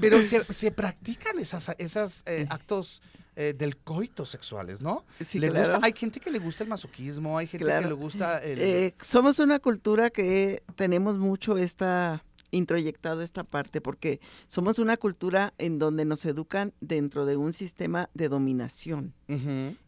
[0.00, 3.02] Pero se, se practican esas, esas eh, actos
[3.40, 5.04] eh, del coito sexuales, ¿no?
[5.20, 5.70] Sí, Le claro.
[5.70, 8.58] gusta, hay gente que le gusta el masoquismo, hay gente que le gusta el...
[8.58, 15.54] Eh, somos una cultura que tenemos mucho esta introyectado esta parte porque somos una cultura
[15.58, 19.14] en donde nos educan dentro de un sistema de dominación.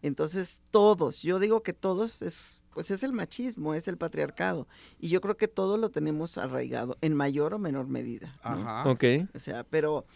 [0.00, 4.68] Entonces, todos, yo digo que todos es pues es el machismo, es el patriarcado
[5.00, 8.38] y yo creo que todo lo tenemos arraigado en mayor o menor medida.
[8.44, 8.50] ¿no?
[8.50, 8.88] Ajá.
[8.88, 9.04] Ok.
[9.34, 10.06] O sea, pero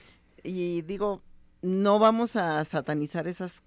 [0.44, 1.22] y digo,
[1.64, 3.62] no vamos a satanizar esas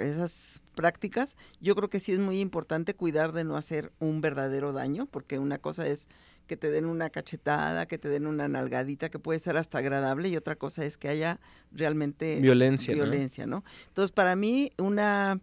[0.00, 1.36] esas prácticas.
[1.60, 5.38] Yo creo que sí es muy importante cuidar de no hacer un verdadero daño, porque
[5.38, 6.08] una cosa es
[6.46, 10.28] que te den una cachetada, que te den una nalgadita, que puede ser hasta agradable,
[10.28, 11.38] y otra cosa es que haya
[11.70, 13.02] realmente Violencia, ¿no?
[13.02, 13.64] violencia, ¿no?
[13.88, 15.40] Entonces, para mí, una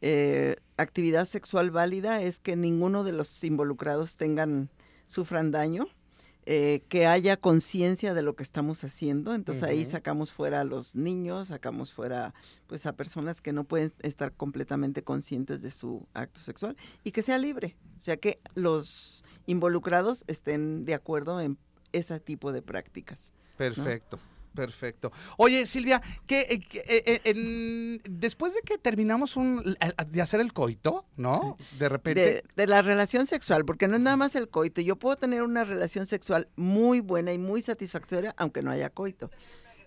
[0.00, 4.70] eh, actividad sexual válida es que ninguno de los involucrados tengan,
[5.06, 5.88] sufran daño,
[6.50, 9.34] eh, que haya conciencia de lo que estamos haciendo.
[9.34, 12.32] Entonces ahí sacamos fuera a los niños, sacamos fuera
[12.66, 17.20] pues a personas que no pueden estar completamente conscientes de su acto sexual y que
[17.20, 17.76] sea libre.
[17.98, 21.58] O sea que los involucrados estén de acuerdo en
[21.92, 23.34] ese tipo de prácticas.
[23.58, 24.18] Perfecto.
[24.58, 25.12] Perfecto.
[25.36, 29.76] Oye, Silvia, que, eh, que, eh, eh, en- después de que terminamos un,
[30.08, 31.56] de hacer el coito, ¿no?
[31.78, 32.20] De repente.
[32.20, 34.80] De, de la relación sexual, porque no es nada más el coito.
[34.80, 39.30] Yo puedo tener una relación sexual muy buena y muy satisfactoria, aunque no haya coito.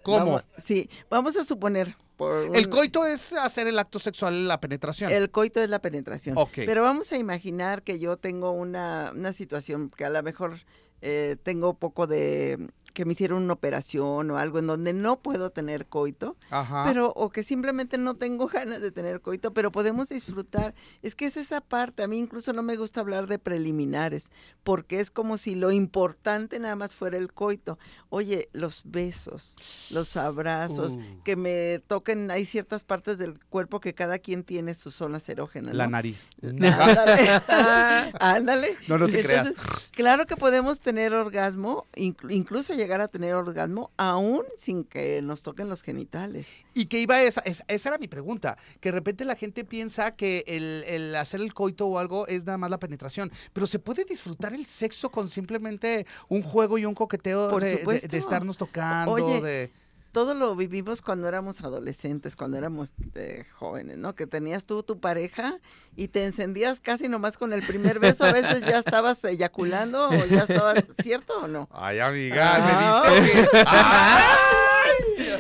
[0.04, 0.18] ¿Cómo?
[0.18, 1.96] Vamos- sí, vamos a suponer.
[2.16, 5.12] Por el coito es hacer el acto sexual, la penetración.
[5.12, 6.38] El coito es la penetración.
[6.38, 6.52] Ok.
[6.66, 10.60] Pero vamos a imaginar que yo tengo una, una situación que a lo mejor
[11.02, 12.68] eh, tengo poco de
[13.02, 16.84] que me hicieron una operación o algo en donde no puedo tener coito, Ajá.
[16.88, 20.76] pero o que simplemente no tengo ganas de tener coito, pero podemos disfrutar.
[21.02, 24.30] Es que es esa parte, a mí incluso no me gusta hablar de preliminares,
[24.64, 27.80] porque es como si lo importante nada más fuera el coito.
[28.10, 29.56] Oye, los besos,
[29.92, 31.24] los abrazos, Uh.
[31.24, 35.74] que me toquen, hay ciertas partes del cuerpo que cada quien tiene sus zonas erógenas.
[35.74, 36.28] la nariz.
[36.44, 37.42] Ándale.
[38.20, 38.76] Ándale.
[38.88, 39.54] No, no te creas.
[39.92, 45.44] Claro que podemos tener orgasmo, inclu- incluso llegar a tener orgasmo, aún sin que nos
[45.44, 46.54] toquen los genitales.
[46.74, 50.16] Y que iba esa, esa, esa era mi pregunta, que de repente la gente piensa
[50.16, 53.80] que el, el hacer el coito o algo es nada más la penetración, pero se
[53.80, 58.58] puede disfrutar el sexo con simplemente un juego y un coqueteo Por de, de estarnos
[58.58, 59.72] tocando, Oye, de...
[60.12, 64.14] Todo lo vivimos cuando éramos adolescentes, cuando éramos eh, jóvenes, ¿no?
[64.14, 65.58] Que tenías tú tu pareja
[65.96, 70.26] y te encendías casi nomás con el primer beso, a veces ya estabas eyaculando o
[70.26, 71.70] ya estabas, ¿cierto o no?
[71.72, 73.10] Ay, amiga, Ah.
[73.10, 73.42] ¿me viste?
[73.42, 74.71] o qué?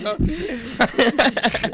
[0.02, 0.16] No.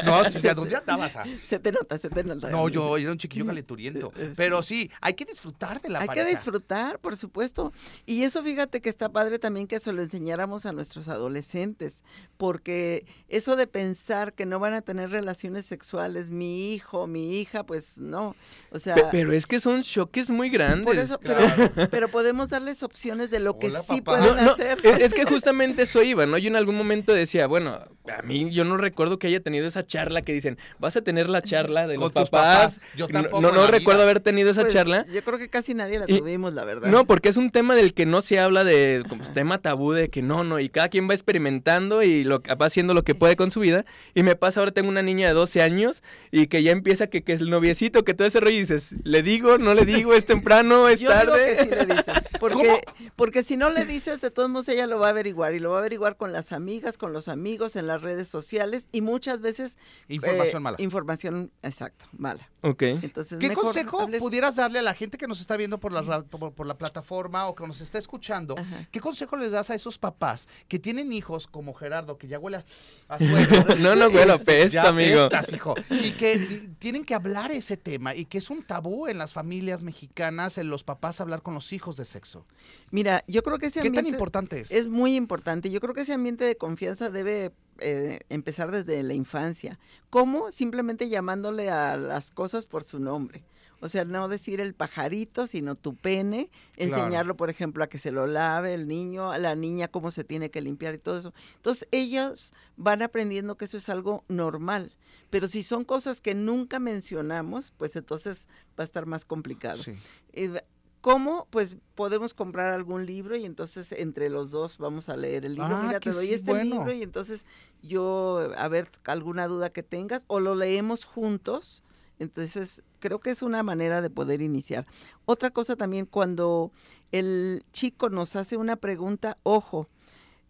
[0.06, 1.16] no, Silvia, ¿dónde andabas?
[1.16, 1.24] ah?
[1.46, 2.50] Se te nota, se te nota.
[2.50, 4.12] No, yo era un chiquillo calenturiento.
[4.18, 4.34] Sí.
[4.36, 6.26] Pero sí, hay que disfrutar de la Hay pareja.
[6.26, 7.72] que disfrutar, por supuesto.
[8.06, 12.04] Y eso fíjate que está padre también que se lo enseñáramos a nuestros adolescentes,
[12.38, 17.63] porque eso de pensar que no van a tener relaciones sexuales, mi hijo, mi hija,
[17.66, 18.36] pues no.
[18.72, 20.86] O sea, Pe- Pero es que son choques muy grandes.
[20.86, 21.48] por eso, Claro.
[21.76, 24.20] pero, pero podemos darles opciones de lo que sí papá.
[24.20, 24.80] pueden No, no, hacer.
[24.84, 26.38] es, es que justamente eso iba, ¿no?
[26.38, 27.80] Yo en algún momento decía, bueno,
[28.18, 31.30] a mí yo no recuerdo que haya tenido esa charla que dicen, vas a tener
[31.30, 32.80] la charla de Con los tus papás.
[32.80, 32.82] papás.
[32.96, 35.06] Yo No- tampoco No, recuerdo haber tenido esa Pues, charla.
[35.14, 36.90] Yo creo que casi nadie la Y- tuvimos, la verdad.
[36.90, 40.10] No, porque es un tema del que no se habla de como tema tabú de
[40.10, 43.36] que no, no, y cada quien va experimentando y lo, va haciendo lo que puede
[43.36, 43.86] con su vida.
[44.14, 47.24] Y me pasa ahora tengo una niña de 12 años y que ya empieza que,
[47.24, 50.14] que es el noviecito, que todo ese rollo y dices, le digo, no le digo,
[50.14, 51.56] es temprano, es Yo digo tarde.
[51.58, 52.82] que sí le dices, porque,
[53.16, 55.70] porque si no le dices, de todos modos ella lo va a averiguar y lo
[55.72, 59.41] va a averiguar con las amigas, con los amigos, en las redes sociales y muchas
[59.41, 60.78] veces Información eh, mala.
[60.80, 62.50] Información, exacto, mala.
[62.62, 62.82] Ok.
[62.84, 66.24] Entonces, ¿Qué mejor consejo pudieras darle a la gente que nos está viendo por la,
[66.24, 68.56] por, por la plataforma o que nos está escuchando?
[68.58, 68.88] Ajá.
[68.91, 72.58] ¿Qué consejo les das a esos papás que tienen hijos como Gerardo, que ya huele
[72.58, 72.65] a,
[73.10, 73.76] a suegro?
[73.78, 75.22] No, no huele a Este, pesta, ya amigo.
[75.22, 75.76] apestas, hijo.
[75.89, 79.84] Y que tienen que hablar ese tema y que es un tabú en las familias
[79.84, 82.46] mexicanas, en los papás hablar con los hijos de sexo.
[82.91, 84.72] Mira, yo creo que ese ¿Qué tan ambiente importante es?
[84.72, 85.70] es muy importante.
[85.70, 89.80] Yo creo que ese ambiente de confianza debe eh, empezar desde la infancia.
[90.10, 90.52] ¿Cómo?
[90.52, 93.44] Simplemente llamándole a las cosas por su nombre.
[93.80, 96.96] O sea, no decir el pajarito, sino tu pene, Claro.
[96.96, 100.24] enseñarlo, por ejemplo, a que se lo lave el niño, a la niña cómo se
[100.24, 101.34] tiene que limpiar y todo eso.
[101.58, 104.96] Entonces, ellos van aprendiendo que eso es algo normal.
[105.30, 108.48] Pero si son cosas que nunca mencionamos, pues entonces
[108.80, 109.84] va a estar más complicado.
[109.84, 109.92] Sí.
[110.34, 110.60] Eh,
[111.08, 111.48] ¿Cómo?
[111.52, 115.74] Pues podemos comprar algún libro y entonces entre los dos vamos a leer el libro.
[115.74, 116.76] Ah, Mira, te doy sí, este bueno.
[116.76, 117.46] libro y entonces
[117.82, 121.82] yo, a ver, alguna duda que tengas o lo leemos juntos.
[122.20, 124.86] Entonces, creo que es una manera de poder iniciar.
[125.24, 126.74] Otra cosa también, cuando
[127.13, 129.88] el chico nos hace una pregunta, ojo,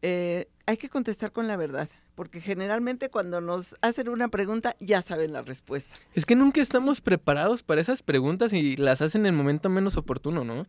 [0.01, 1.87] eh, hay que contestar con la verdad,
[2.17, 5.93] porque generalmente cuando nos hacen una pregunta ya saben la respuesta.
[6.15, 9.97] Es que nunca estamos preparados para esas preguntas y las hacen en el momento menos
[9.97, 10.65] oportuno, ¿no?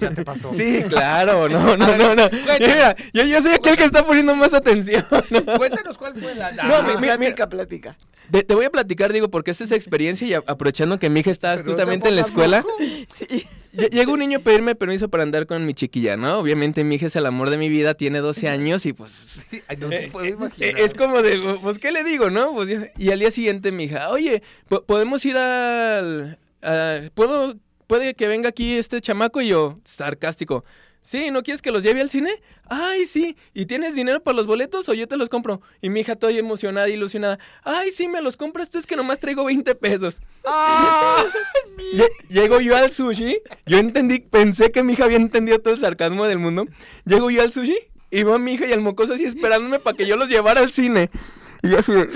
[0.00, 0.54] Ya te pasó.
[0.54, 2.30] Sí, claro, no, no, no, no.
[2.58, 5.04] Mira, yo, yo soy aquel que está poniendo más atención.
[5.58, 6.50] Cuéntanos cuál fue la...
[6.52, 7.96] No, Ah, mi- mi- Plática, plática.
[8.30, 11.20] Te, te voy a platicar, digo, porque esta es experiencia y a- aprovechando que mi
[11.20, 12.64] hija está pero justamente en la escuela,
[13.12, 13.46] Sí.
[13.76, 16.38] Lle- llega un niño a pedirme permiso para andar con mi chiquilla, ¿no?
[16.38, 19.60] Obviamente mi hija es el amor de mi vida, tiene 12 años y pues Sí,
[19.78, 20.80] no te Eh, puedo eh, imaginar.
[20.80, 22.52] Es como de, pues, ¿qué le digo, no?
[22.54, 26.38] Pues, y al día siguiente mi hija, oye, po- ¿podemos ir al...
[26.62, 29.40] a- ¿Puedo, puede que venga aquí este chamaco?
[29.40, 30.64] Y yo, sarcástico,
[31.06, 32.30] sí, ¿no quieres que los lleve al cine?
[32.68, 35.62] Ay, sí, ¿y tienes dinero para los boletos o yo te los compro?
[35.80, 39.18] Y mi hija toda emocionada, ilusionada, ay, sí, me los compras tú, es que nomás
[39.20, 40.20] traigo 20 pesos.
[40.44, 41.24] ¡Ah!
[41.94, 45.80] Lle- Llego yo al sushi, yo entendí, pensé que mi hija había entendido todo el
[45.80, 46.66] sarcasmo del mundo.
[47.04, 47.76] Llego yo al sushi
[48.10, 50.60] y veo a mi hija y al mocoso así esperándome para que yo los llevara
[50.60, 51.10] al cine.
[51.62, 52.06] Y yo así de,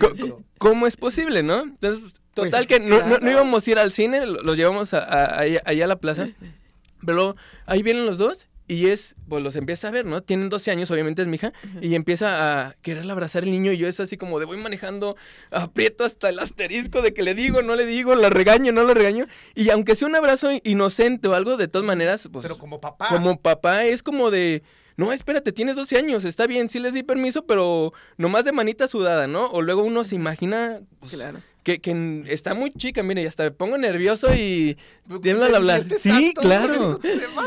[0.00, 1.62] "Co- co- ¿Cómo es posible, no?
[1.62, 4.98] Entonces, total Pues, que no, no- íbamos a ir al cine, lo- los llevamos a,
[5.04, 6.28] a- ahí- allá a la plaza.
[7.04, 7.36] Pero
[7.66, 10.22] ahí vienen los dos y es, pues los empieza a ver, ¿no?
[10.22, 13.78] Tienen 12 años, obviamente es mi hija, y empieza a querer abrazar al niño y
[13.78, 15.16] yo es así como de voy manejando,
[15.50, 18.94] aprieto hasta el asterisco de que le digo, no le digo, la regaño, no la
[18.94, 19.26] regaño.
[19.56, 23.08] Y aunque sea un abrazo inocente o algo, de todas maneras, pues Pero como papá.
[23.08, 24.62] como papá es como de,
[24.96, 28.86] no, espérate, tienes 12 años, está bien, sí les di permiso, pero nomás de manita
[28.86, 29.46] sudada, ¿no?
[29.46, 31.40] O luego uno se imagina pues, Claro.
[31.62, 34.76] Que, que está muy chica, mire, y hasta me pongo nervioso y
[35.08, 35.86] ¿Te tiembla al hablar.
[35.98, 36.98] Sí, claro.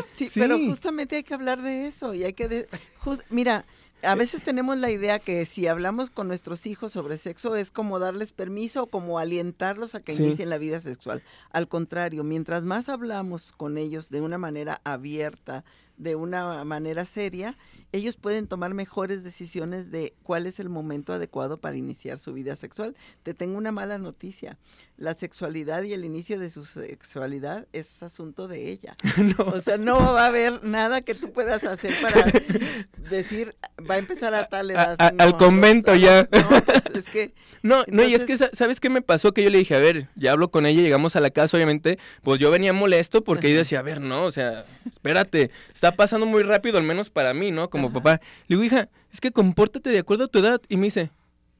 [0.05, 0.39] Sí, Sí.
[0.39, 2.47] pero justamente hay que hablar de eso y hay que...
[2.47, 2.67] de-
[3.03, 3.65] jus- mira,
[4.03, 7.99] a veces tenemos la idea que si hablamos con nuestros hijos sobre sexo es como
[7.99, 10.23] darles permiso o como alientarlos a que Sí.
[10.23, 11.23] inicien la vida sexual.
[11.51, 15.63] Al contrario, mientras más hablamos con ellos de una manera abierta,
[15.97, 17.55] de una manera seria,
[17.93, 22.55] ellos pueden tomar mejores decisiones de cuál es el momento adecuado para iniciar su vida
[22.57, 22.95] sexual.
[23.23, 24.57] Te tengo una mala noticia.
[24.97, 28.95] La sexualidad y el inicio de su sexualidad es asunto de ella.
[29.37, 32.25] O sea, no va a haber nada que tú puedas hacer para
[33.09, 33.55] decir,
[33.89, 34.95] va a empezar a tal edad.
[34.99, 36.27] a- No, al convento ya.
[36.31, 39.31] No, pues, es que No, no, y es que, ¿sabes qué me pasó?
[39.33, 41.97] Que yo le dije, a ver, ya hablo con ella, llegamos a la casa, obviamente,
[42.23, 46.25] pues yo venía molesto porque yo decía, a ver, no, o sea, espérate, está pasando
[46.25, 47.69] muy rápido, al menos para mí, ¿no?
[47.69, 48.21] Como papá.
[48.47, 50.61] Le digo, hija, es que compórtate de acuerdo a tu edad.
[50.69, 51.09] Y me dice,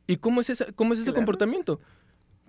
[0.08, 1.18] ¿y cómo es, esa, cómo es ese Claro.
[1.18, 1.80] comportamiento?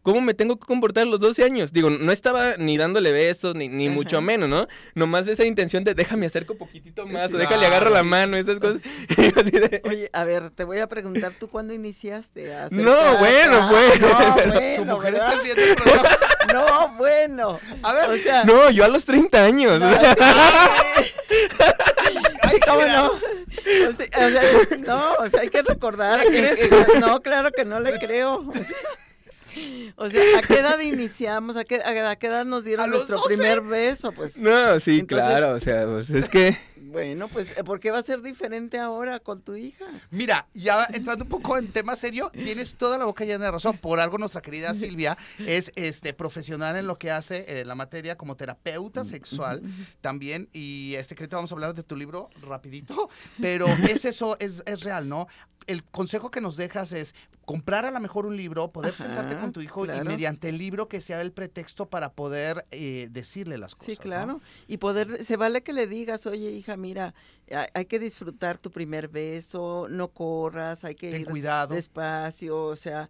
[0.03, 1.73] ¿cómo me tengo que comportar a los 12 años?
[1.73, 4.69] Digo, no estaba ni dándole besos, ni, ni mucho menos, ¿no?
[4.95, 8.83] Nomás esa intención de déjame acerco poquitito más, o déjale agarro la mano, esas cosas.
[9.17, 12.77] Y así de- Oye, a ver, te voy a preguntar, ¿tú cuándo iniciaste a hacer
[12.77, 13.99] No, bueno, pues.
[14.03, 14.09] No,
[14.45, 15.33] Tu bueno, mujer ¿verdad?
[15.33, 16.09] está viendo el programa.
[16.53, 17.59] No, bueno.
[17.83, 19.81] A ver, o sea, No, yo a los 30 años.
[19.81, 21.05] no, o sea, sí.
[21.31, 21.65] Sí,
[22.67, 23.07] ¿cómo no?
[23.13, 26.25] O sea, o sea, no, o sea, hay que recordar.
[26.27, 28.45] ¿Le que- que- no, claro que no le creo.
[28.47, 28.77] O sea,
[29.97, 31.57] o sea, ¿a qué edad iniciamos?
[31.57, 33.35] ¿A qué, a qué edad nos ¿A dieron nuestro 12?
[33.37, 34.11] primer beso?
[34.13, 36.57] Pues No, sí, Entonces- claro, o sea, pues, es que...
[36.89, 39.85] bueno, pues ¿por qué va a ser diferente ahora con tu hija?
[40.11, 43.79] Mira, ya entrando un poco en tema serio, tienes toda la boca llena de razón.
[43.79, 48.17] Por algo nuestra querida Silvia es este profesional en lo que hace en la materia
[48.17, 49.63] como terapeuta sexual
[50.01, 50.49] también.
[50.53, 53.09] Y este que ahorita vamos a hablar de tu libro rapidito,
[53.41, 55.27] pero es eso, es, es real, ¿no?
[55.67, 59.37] El consejo que nos dejas es comprar a lo mejor un libro, poder Ajá, sentarte
[59.37, 63.59] con tu hijo y mediante el libro que sea el pretexto para poder eh, decirle
[63.59, 63.87] las cosas.
[63.87, 64.03] Sí, ¿no?
[64.03, 64.41] claro.
[64.67, 67.15] Y poder, se vale que le digas, oye, hija, mira,
[67.75, 71.75] hay, que disfrutar tu primer beso, no corras, hay que Ten ir cuidado.
[71.75, 73.09] despacio, o sea,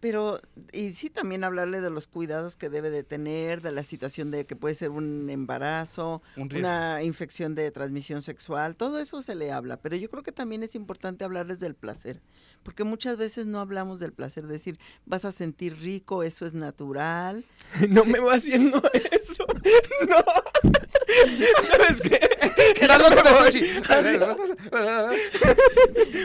[0.00, 0.40] pero,
[0.72, 4.44] y sí también hablarle de los cuidados que debe de tener, de la situación de
[4.44, 9.52] que puede ser un embarazo, Un una infección de transmisión sexual, todo eso se le
[9.52, 12.20] habla, pero yo creo que también es importante hablarles del placer,
[12.66, 17.44] porque muchas veces no hablamos del placer, decir, vas a sentir rico, eso es natural,
[17.88, 19.46] No me va haciendo eso.
[20.08, 20.16] No.
[21.68, 22.20] ¿Sabes qué?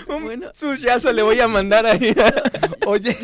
[0.08, 0.52] Un Bueno.
[0.54, 2.14] sushiazo le voy a mandar ahí.
[2.86, 3.18] Oye,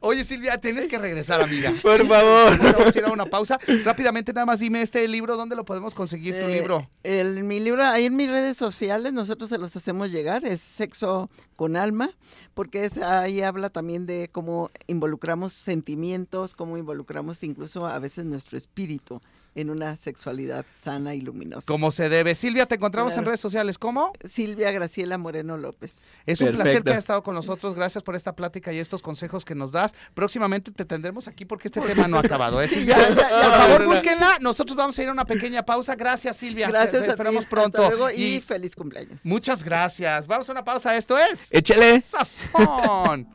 [0.00, 1.72] oye Silvia, tienes que regresar, amiga.
[1.82, 2.58] Por favor.
[2.58, 3.58] Vamos a ir a una pausa.
[3.84, 6.88] Rápidamente, nada más dime este libro, ¿dónde lo podemos conseguir tu Eh, libro?
[7.02, 11.28] El, mi libro, ahí en mis redes sociales, nosotros se los hacemos llegar, es Sexo
[11.58, 12.10] con Alma,
[12.54, 19.20] porque ahí habla también de cómo involucramos sentimientos, cómo involucramos incluso a veces nuestro espíritu
[19.60, 21.66] en una sexualidad sana y luminosa.
[21.66, 22.34] Como se debe.
[22.34, 23.76] Silvia, te encontramos en redes sociales.
[23.76, 24.12] ¿Cómo?
[24.24, 26.02] Silvia Graciela Moreno López.
[26.26, 27.74] Es un placer que hayas estado con nosotros.
[27.74, 29.94] Gracias por esta plática y estos consejos que nos das.
[30.14, 32.62] Próximamente te tendremos aquí porque este tema no ha acabado.
[32.62, 32.96] ¿eh, Silvia?
[32.96, 33.42] ya, ya, ya.
[33.42, 34.38] por favor, búsquenla.
[34.40, 35.96] Nosotros vamos a ir a una pequeña pausa.
[35.96, 36.68] Gracias, Silvia.
[36.68, 37.82] Gracias Te a esperamos ti, pronto.
[37.82, 39.24] hasta luego y, Y feliz cumpleaños.
[39.24, 40.26] muchas gracias.
[40.28, 40.96] Vamos a una pausa.
[40.96, 42.00] Esto es Échale.
[42.00, 43.28] Sazón.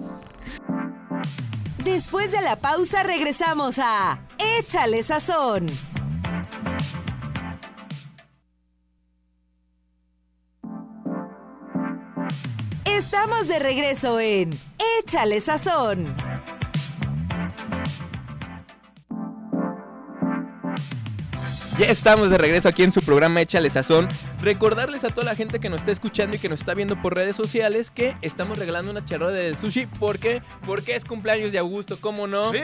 [1.84, 5.68] Después de la pausa regresamos a Échale Sazón.
[13.24, 14.50] Estamos de regreso en
[15.00, 16.14] Échale Sazón.
[21.84, 24.08] Ya estamos de regreso aquí en su programa Échale Sazón.
[24.42, 27.14] Recordarles a toda la gente que nos está escuchando y que nos está viendo por
[27.14, 29.86] redes sociales que estamos regalando una charrola de sushi.
[29.88, 30.42] ¿Por qué?
[30.66, 32.52] Porque es cumpleaños de Augusto, ¿cómo no?
[32.52, 32.60] Sí.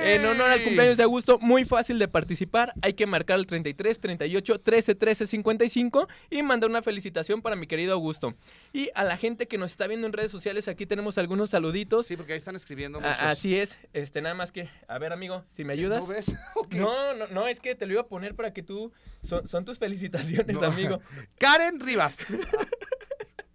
[0.00, 2.72] En honor al cumpleaños de Augusto, muy fácil de participar.
[2.82, 7.66] Hay que marcar el 33 38 13 13 55 y mandar una felicitación para mi
[7.66, 8.34] querido Augusto.
[8.72, 12.06] Y a la gente que nos está viendo en redes sociales, aquí tenemos algunos saluditos.
[12.06, 13.16] Sí, porque ahí están escribiendo A- muchos.
[13.22, 16.00] así es, este nada más que, a ver amigo, si me ayudas.
[16.00, 16.26] ¿No ves?
[16.54, 16.74] Ok.
[16.74, 18.92] No, no, no, es que te lo iba a poner para que tú.
[19.22, 20.64] Son, son tus felicitaciones, No.
[20.66, 21.00] amigo.
[21.38, 22.18] Karen Rivas.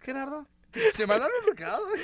[0.00, 0.46] Gerardo,
[0.96, 1.82] ¿te mandaron un recado?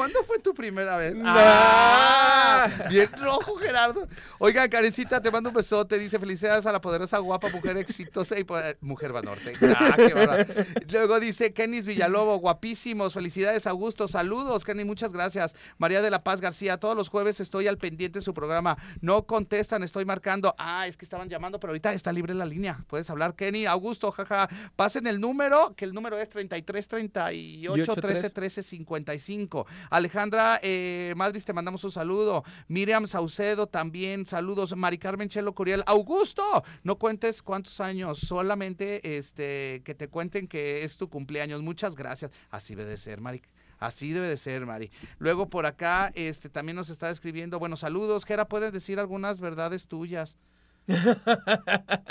[0.00, 1.14] ¿Cuándo fue tu primera vez?
[1.14, 1.24] No.
[1.26, 2.68] ¡Ah!
[2.88, 4.08] Bien rojo, Gerardo.
[4.38, 5.98] Oiga, Karencita, te mando un besote.
[5.98, 9.52] Dice, felicidades a la poderosa, guapa, mujer exitosa y poder- mujer Banorte.
[9.76, 10.84] Ah, qué.
[10.90, 13.12] Luego dice, Kenis Villalobo, guapísimos.
[13.14, 14.08] Felicidades, Augusto.
[14.08, 15.54] Saludos, Kenny, muchas gracias.
[15.78, 18.78] María de la Paz García, todos los jueves estoy al pendiente de su programa.
[19.02, 20.54] No contestan, estoy marcando.
[20.58, 22.84] Ah, es que estaban llamando, pero ahorita está libre la línea.
[22.88, 23.66] Puedes hablar, Kenny.
[23.66, 24.48] Augusto, jaja.
[24.76, 29.66] Pasen el número, que el número es 33 38 13 13 55.
[29.90, 32.44] Alejandra eh, Madrid, te mandamos un saludo.
[32.68, 34.74] Miriam Saucedo también, saludos.
[34.76, 35.82] Mari Carmen Chelo Curiel.
[35.86, 36.42] Augusto,
[36.82, 41.60] no cuentes cuántos años, solamente este que te cuenten que es tu cumpleaños.
[41.62, 42.30] Muchas gracias.
[42.50, 43.42] Así debe de ser, Mari.
[43.78, 44.90] Así debe de ser, Mari.
[45.18, 47.58] Luego por acá, este también nos está escribiendo.
[47.58, 48.24] Bueno, saludos.
[48.24, 50.38] Gera, puedes decir algunas verdades tuyas.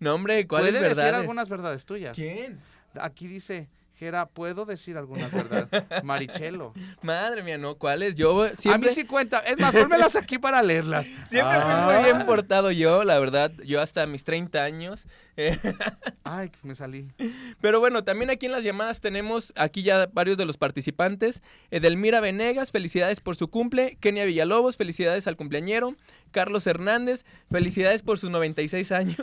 [0.00, 1.20] No, hombre, ¿cuáles Puede decir verdades?
[1.20, 2.16] algunas verdades tuyas.
[2.16, 2.60] ¿Quién?
[3.00, 3.68] Aquí dice,
[4.00, 5.68] Gera, ¿puedo decir algunas verdades?
[6.04, 6.72] Marichelo.
[7.02, 8.14] Madre mía, no, ¿cuáles?
[8.14, 9.40] Yo A mí siempre, sí cuenta.
[9.40, 11.04] Es más, pónmelas aquí para leerlas.
[11.28, 11.90] siempre fui Ah.
[11.92, 13.52] muy bien portado yo, la verdad.
[13.62, 15.06] Yo hasta mis 30 años.
[16.24, 17.08] Ay, me salí.
[17.60, 21.42] Pero bueno, también aquí en las llamadas tenemos aquí ya varios de los participantes.
[21.70, 23.96] Edelmira Venegas, felicidades por su cumple.
[24.00, 25.94] Kenia Villalobos, felicidades al cumpleañero.
[26.30, 29.16] Carlos Hernández, felicidades por sus 96 años.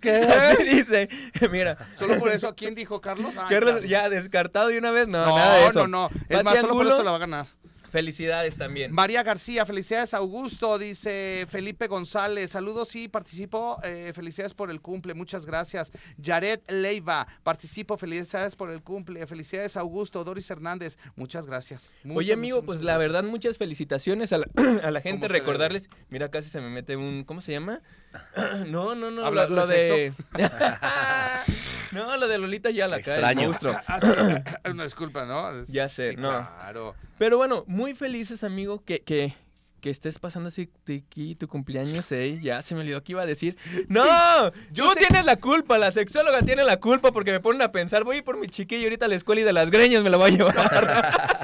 [0.00, 0.16] ¿Qué?
[0.18, 1.08] Así dice.
[1.50, 3.36] Mira, Solo por eso, ¿quién dijo Carlos?
[3.36, 3.90] Ay, Carlos Carlos.
[3.90, 5.08] ya descartado de una vez.
[5.08, 5.88] No, No, nada de eso.
[5.88, 6.10] no, no.
[6.28, 7.46] Es Pati más, solo por eso la va a ganar.
[7.94, 8.92] Felicidades también.
[8.92, 15.14] María García, felicidades Augusto, dice Felipe González, saludos y participo, eh, felicidades por el cumple,
[15.14, 15.92] muchas gracias.
[16.20, 21.94] Jared Leiva, participo, felicidades por el cumple, felicidades Augusto, Doris Hernández, muchas gracias.
[22.02, 24.46] Muchas, Oye, amigo, muchas, pues muchas la verdad, muchas felicitaciones a la,
[24.82, 25.28] a la gente.
[25.28, 27.80] Recordarles, mira, casi se me mete un, ¿cómo se llama?
[28.66, 30.12] No, no, no, ¿Hablas lo, lo de de...
[31.94, 33.42] no, lo de Lolita ya la cae, Extraño.
[33.48, 33.74] monstruo.
[33.86, 34.08] Ah, sí,
[34.70, 35.64] una disculpa, ¿no?
[35.68, 36.28] Ya sé, sí, no.
[36.30, 36.94] Claro.
[37.18, 39.34] Pero bueno, muy felices, amigo, que, que,
[39.80, 42.38] que estés pasando así tu, aquí tu cumpleaños, ¿eh?
[42.42, 43.56] Ya se me olvidó que iba a decir.
[43.88, 44.04] ¡No!
[44.72, 47.70] yo Tú sé- tienes la culpa, la sexóloga tiene la culpa porque me ponen a
[47.72, 50.02] pensar, voy a ir por mi chiquillo ahorita a la escuela y de las greñas
[50.02, 51.40] me la voy a llevar.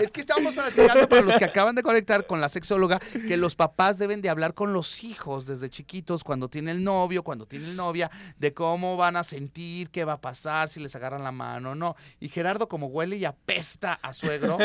[0.00, 3.54] Es que estábamos platicando para los que acaban de conectar con la sexóloga que los
[3.54, 7.72] papás deben de hablar con los hijos desde chiquitos cuando tiene el novio, cuando tiene
[7.74, 11.72] novia, de cómo van a sentir, qué va a pasar, si les agarran la mano
[11.72, 11.96] o no.
[12.18, 14.58] Y Gerardo como huele y apesta a suegro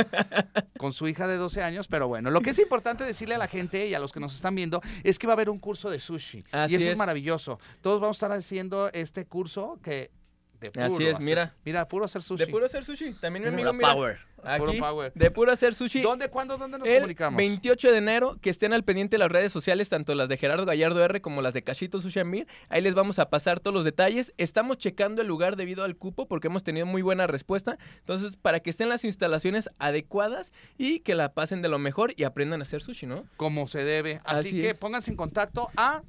[0.78, 3.48] con su hija de 12 años, pero bueno, lo que es importante decirle a la
[3.48, 5.90] gente y a los que nos están viendo es que va a haber un curso
[5.90, 6.44] de sushi.
[6.52, 6.92] Así y eso es.
[6.92, 6.98] es.
[6.98, 7.60] maravilloso.
[7.82, 10.12] Todos vamos a estar haciendo este curso que...
[10.60, 11.56] De puro Así es, hacer- mira.
[11.66, 12.46] Mira, puro hacer sushi.
[12.46, 13.14] De puro hacer sushi.
[13.14, 14.20] También mi amigo, mira, power.
[14.60, 15.12] Puro power.
[15.16, 16.02] de puro hacer sushi.
[16.04, 17.38] ¿Dónde, cuándo, dónde nos El comunicamos?
[17.40, 20.66] 28 de enero, que estén al pendiente de las redes sociales, tanto las de Gerardo
[20.68, 22.48] Gallardo R como las de Cachito Sushi Beer.
[22.70, 24.34] Ahí les vamos a pasar todos los detalles.
[24.38, 27.80] Estamos checando el lugar debido al cupo porque hemos tenido muy buena respuesta.
[28.00, 32.24] Entonces, para que estén las instalaciones adecuadas y que la pasen de lo mejor y
[32.24, 33.26] aprendan a hacer sushi, ¿no?
[33.38, 34.22] como se debe.
[34.26, 34.74] Así, Así que es.
[34.78, 36.04] pónganse en contacto a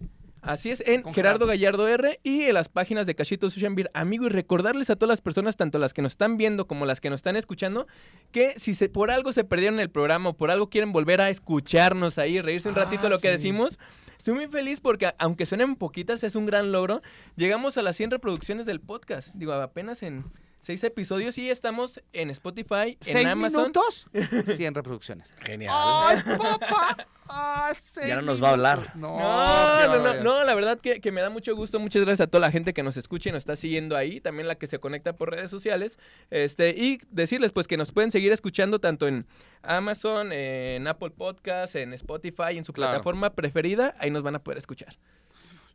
[0.47, 1.47] Así es, en Gerardo Gerardo.
[1.47, 3.91] Gallardo R y en las páginas de Cachito Beer.
[3.95, 7.01] Amigo, y recordarles a todas las personas, tanto las que nos están viendo como las
[7.01, 7.87] que nos están escuchando,
[8.31, 11.31] que si se, por algo se perdieron el programa o por algo quieren volver a
[11.31, 13.79] escucharnos ahí, reírse un Ah, ratito de lo que decimos,
[14.19, 17.03] estoy muy feliz porque aunque suenen poquitas, es un gran logro.
[17.37, 19.31] Llegamos a las 100 reproducciones del podcast.
[19.35, 20.25] Digo, apenas en
[20.67, 23.61] seis episodios y estamos en Spotify, en seis Amazon.
[23.73, 24.09] minutos,
[24.57, 25.37] 100 reproducciones.
[25.41, 25.73] Genial.
[25.73, 27.07] ¡Ay, papá!
[27.29, 28.97] ¡Ah, seis Ya no nos va a hablar.
[28.97, 31.79] No, No, no, no, la verdad que, que me da mucho gusto.
[31.79, 34.49] Muchas gracias a toda la gente que nos escucha y nos está siguiendo ahí, también
[34.49, 35.99] la que se conecta por redes sociales.
[36.31, 39.25] Este, y decirles pues que nos pueden seguir escuchando tanto en
[39.63, 42.91] Amazon, en Apple Podcasts, en Spotify, en su Claro.
[42.95, 44.97] plataforma preferida, ahí nos van a poder escuchar.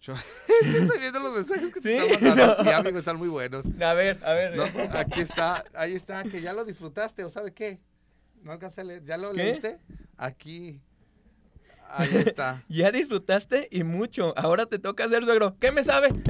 [0.02, 0.14] Yo-
[0.62, 2.58] es que estoy viendo los mensajes que te Sí, están mandando.
[2.58, 2.64] no.
[2.64, 3.64] Sí, amigo, están muy buenos.
[3.82, 4.56] A ver, a ver.
[4.56, 4.64] No,
[4.98, 7.80] aquí está, ahí está, que ya lo disfrutaste, ¿o sabe qué?
[8.42, 9.04] No alcancé a leer.
[9.06, 9.44] ¿Ya lo ¿Qué?
[9.44, 9.80] leíste?
[10.18, 10.82] Aquí.
[11.94, 12.64] Ahí está.
[12.70, 14.34] Ya disfrutaste y mucho.
[14.38, 15.58] Ahora te toca hacer suegro.
[15.60, 16.10] ¿Qué me sabe?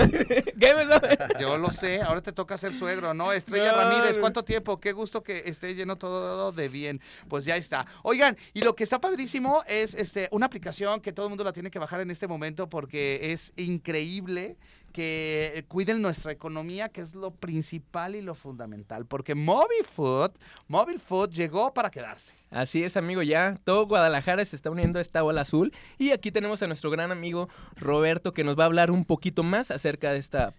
[0.59, 1.17] ¿Qué me sabe?
[1.39, 3.31] Yo lo sé, ahora te toca ser suegro, ¿no?
[3.31, 4.17] Estrella No, Ramírez.
[4.17, 4.79] ¿cuánto tiempo?
[4.79, 6.99] Qué gusto que esté lleno todo de bien.
[7.29, 7.85] Pues ya está.
[8.03, 11.53] Oigan, y lo que está padrísimo es este una aplicación que todo el mundo la
[11.53, 14.57] tiene que bajar en este momento porque es increíble
[14.91, 19.05] que cuiden nuestra economía, que es lo principal y lo fundamental.
[19.05, 20.31] Porque Mobile Food,
[20.67, 22.33] Mobile Food llegó para quedarse.
[22.49, 25.73] Así es, amigo, ya todo Guadalajara se está uniendo a esta ola azul.
[25.97, 29.43] Y aquí tenemos a nuestro gran amigo Roberto que nos va a hablar un poquito
[29.43, 30.53] más acerca de esta.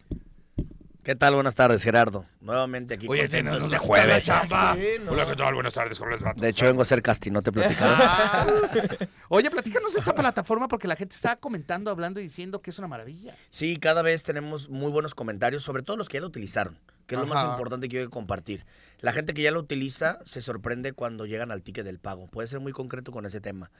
[1.02, 1.34] ¿Qué tal?
[1.34, 2.26] Buenas tardes, Gerardo.
[2.40, 4.24] Nuevamente aquí Oye, contento tenemos este jueves.
[4.24, 4.76] chamba.
[4.76, 5.10] Sí, no.
[5.10, 5.54] Hola, ¿qué tal?
[5.54, 6.32] Buenas tardes, ¿cómo les va?
[6.32, 7.96] De hecho, vengo a hacer casting, ¿no te platicaron?
[8.00, 8.46] Ah.
[9.28, 12.78] Oye, platícanos de esta plataforma porque la gente está comentando, hablando y diciendo que es
[12.78, 13.34] una maravilla.
[13.50, 17.16] Sí, cada vez tenemos muy buenos comentarios, sobre todo los que ya lo utilizaron, que
[17.16, 18.64] es lo más importante que quiero compartir.
[19.00, 22.28] La gente que ya lo utiliza se sorprende cuando llegan al ticket del pago.
[22.28, 23.72] Puede ser muy concreto con ese tema.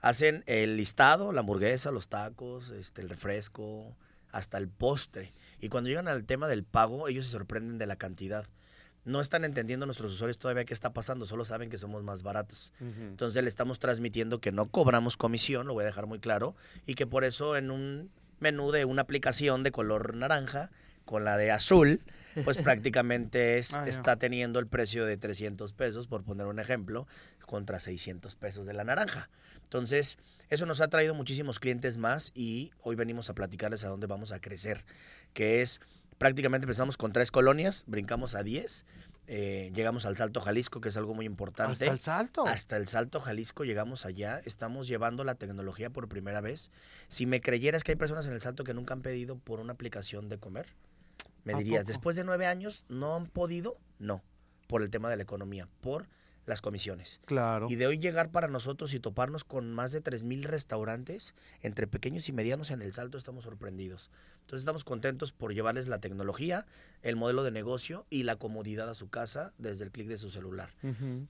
[0.00, 3.96] Hacen el listado, la hamburguesa, los tacos, este, el refresco,
[4.30, 5.32] hasta el postre.
[5.60, 8.46] Y cuando llegan al tema del pago, ellos se sorprenden de la cantidad.
[9.04, 12.72] No están entendiendo nuestros usuarios todavía qué está pasando, solo saben que somos más baratos.
[12.80, 16.54] Entonces le estamos transmitiendo que no cobramos comisión, lo voy a dejar muy claro,
[16.86, 20.70] y que por eso en un menú de una aplicación de color naranja
[21.04, 22.02] con la de azul,
[22.44, 27.06] pues prácticamente es, Ah, está teniendo el precio de 300 pesos, por poner un ejemplo,
[27.46, 29.30] contra 600 pesos de la naranja.
[29.68, 30.16] Entonces,
[30.48, 34.32] eso nos ha traído muchísimos clientes más y hoy venimos a platicarles a dónde vamos
[34.32, 34.86] a crecer,
[35.34, 35.78] que es
[36.16, 38.86] prácticamente empezamos con tres colonias, brincamos a 10,
[39.26, 41.72] eh, llegamos al Salto Jalisco, que es algo muy importante.
[41.72, 42.46] Hasta el salto.
[42.46, 46.70] Hasta el Salto Jalisco llegamos allá, estamos llevando la tecnología por primera vez.
[47.08, 49.74] Si me creyeras que hay personas en el Salto que nunca han pedido por una
[49.74, 50.66] aplicación de comer,
[51.44, 51.88] me ¿A dirías, poco?
[51.88, 53.76] después de nueve años, ¿no han podido?
[53.98, 54.22] No,
[54.66, 56.08] por el tema de la economía, por
[56.48, 57.20] las comisiones.
[57.26, 57.66] Claro.
[57.68, 62.28] Y de hoy llegar para nosotros y toparnos con más de 3.000 restaurantes, entre pequeños
[62.28, 64.10] y medianos en el Salto, estamos sorprendidos.
[64.40, 66.66] Entonces estamos contentos por llevarles la tecnología,
[67.02, 70.30] el modelo de negocio y la comodidad a su casa desde el clic de su
[70.30, 70.70] celular.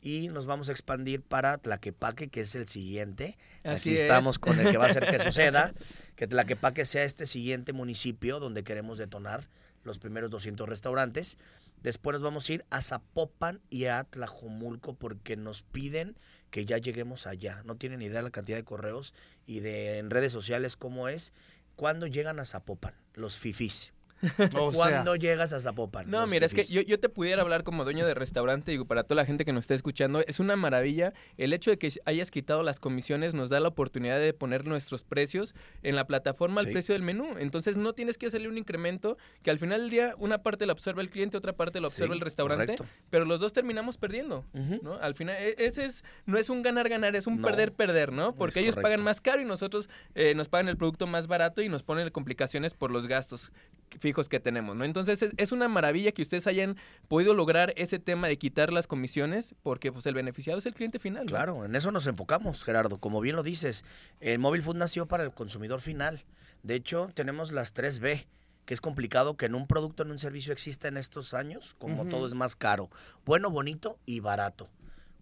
[0.01, 3.37] Y nos vamos a expandir para Tlaquepaque, que es el siguiente.
[3.65, 4.03] Así Aquí es.
[4.03, 5.75] estamos con el que va a hacer que suceda,
[6.15, 9.49] que Tlaquepaque sea este siguiente municipio donde queremos detonar
[9.83, 11.39] los primeros 200 restaurantes.
[11.83, 16.19] Después nos vamos a ir a Zapopan y a Tlajomulco porque nos piden
[16.51, 17.63] que ya lleguemos allá.
[17.65, 19.15] No tienen idea de la cantidad de correos
[19.47, 21.33] y de en redes sociales cómo es
[21.77, 23.93] cuando llegan a Zapopan, los fifís.
[24.55, 26.11] O sea, Cuando llegas a Zapopan.
[26.11, 29.05] No, mira, es que yo, yo te pudiera hablar como dueño de restaurante, digo, para
[29.05, 31.13] toda la gente que nos está escuchando, es una maravilla.
[31.37, 35.05] El hecho de que hayas quitado las comisiones nos da la oportunidad de poner nuestros
[35.05, 36.73] precios en la plataforma al Sí.
[36.73, 37.37] precio del menú.
[37.39, 40.73] Entonces no tienes que hacerle un incremento que al final del día una parte la
[40.73, 42.87] observa el cliente, otra parte la observa Sí, el restaurante, correcto.
[43.11, 44.45] pero los dos terminamos perdiendo.
[44.83, 44.95] ¿no?
[44.95, 48.35] Al final, e- ese es, no es un ganar-ganar, es un perder-perder, ¿no?
[48.35, 51.63] Porque es ellos pagan más caro y nosotros eh, nos pagan el producto más barato
[51.63, 53.53] y nos ponen complicaciones por los gastos
[54.01, 54.85] fijos que tenemos, ¿no?
[54.85, 56.77] Entonces es, es una maravilla que ustedes hayan
[57.09, 60.99] podido lograr ese tema de quitar las comisiones porque pues el beneficiado es el cliente
[60.99, 61.27] final.
[61.27, 61.31] ¿no?
[61.31, 62.99] Claro, en eso nos enfocamos, Gerardo.
[62.99, 63.85] Como bien lo dices,
[64.21, 66.25] el móvil food nació para el consumidor final.
[66.63, 68.27] De hecho, tenemos las 3B,
[68.65, 72.07] que es complicado que en un producto, en un servicio exista en estos años, como
[72.07, 72.91] todo es más caro.
[73.25, 74.69] Bueno, bonito y barato.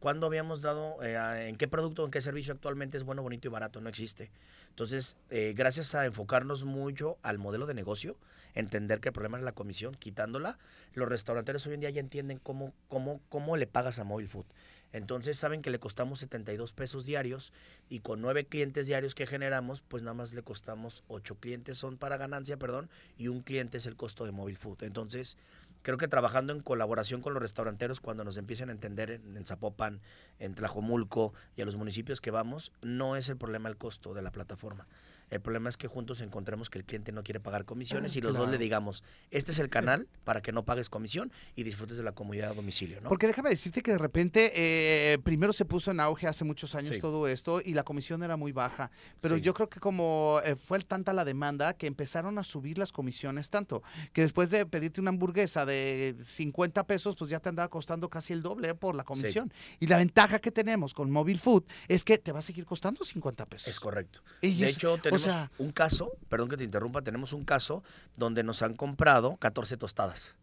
[0.01, 3.51] ¿Cuándo habíamos dado, eh, en qué producto, en qué servicio actualmente es bueno, bonito y
[3.51, 3.81] barato?
[3.81, 4.31] No existe.
[4.69, 8.17] Entonces, eh, gracias a enfocarnos mucho al modelo de negocio,
[8.57, 10.59] entender que el problema es la comisión, quitándola,
[10.95, 14.47] los restauranteros hoy en día ya entienden cómo, cómo, cómo le pagas a Mobile Food.
[14.93, 17.53] Entonces saben que le costamos 72 pesos diarios
[17.89, 21.99] y con nueve clientes diarios que generamos, pues nada más le costamos ocho clientes son
[21.99, 22.89] para ganancia, perdón,
[23.19, 24.85] y un cliente es el costo de Mobile Food.
[24.85, 25.37] Entonces,
[25.83, 29.45] creo que trabajando en colaboración con los restauranteros, cuando nos empiecen a entender en, en
[29.45, 30.01] Zapopan,
[30.39, 34.23] en Tlajomulco y a los municipios que vamos, no es el problema el costo de
[34.23, 34.87] la plataforma.
[35.31, 38.23] El problema es que juntos encontremos que el cliente no quiere pagar comisiones Ah, y
[38.23, 41.97] los dos le digamos, este es el canal para que no pagues comisión y disfrutes
[41.97, 43.09] de la comodidad a domicilio, ¿no?
[43.09, 46.95] Porque déjame decirte que de repente eh, primero se puso en auge hace muchos años
[46.95, 47.01] Sí.
[47.01, 48.91] todo esto y la comisión era muy baja.
[49.21, 49.41] Pero Sí.
[49.43, 53.51] yo creo que como eh, fue tanta la demanda que empezaron a subir las comisiones
[53.51, 58.09] tanto que después de pedirte una hamburguesa de 50 pesos, pues ya te andaba costando
[58.09, 59.53] casi el doble eh, por la comisión.
[59.81, 63.05] Y la ventaja que tenemos con Mobile Food es que te va a seguir costando
[63.05, 63.69] 50 pesos.
[63.69, 64.21] Es correcto.
[64.41, 67.83] Y De es- hecho, tenemos sea- un caso, perdón que te interrumpa, tenemos un caso
[68.17, 70.37] donde nos han comprado 14 tostadas,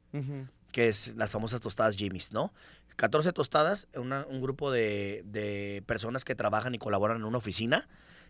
[0.72, 2.54] que es las famosas tostadas Jimmy's, ¿no?
[2.96, 7.88] 14 tostadas, una- un grupo de, de personas que trabajan y colaboran en una oficina,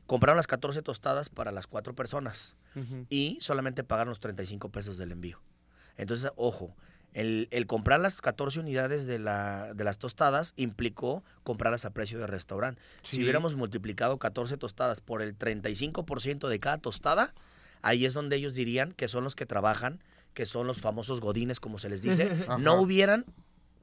[0.07, 2.55] compraron las 14 tostadas para las cuatro personas
[3.09, 5.39] y solamente pagaron los 35 pesos del envío.
[5.97, 6.75] Entonces, ojo,
[7.13, 12.19] el, el comprar las 14 unidades de, la, de las tostadas implicó comprarlas a precio
[12.19, 12.81] de restaurante.
[13.03, 13.17] Sí.
[13.17, 17.33] Si hubiéramos multiplicado 14 tostadas por el 35% de cada tostada,
[17.81, 19.99] ahí es donde ellos dirían que son los que trabajan,
[20.33, 23.25] que son los famosos godines, como se les dice, no hubieran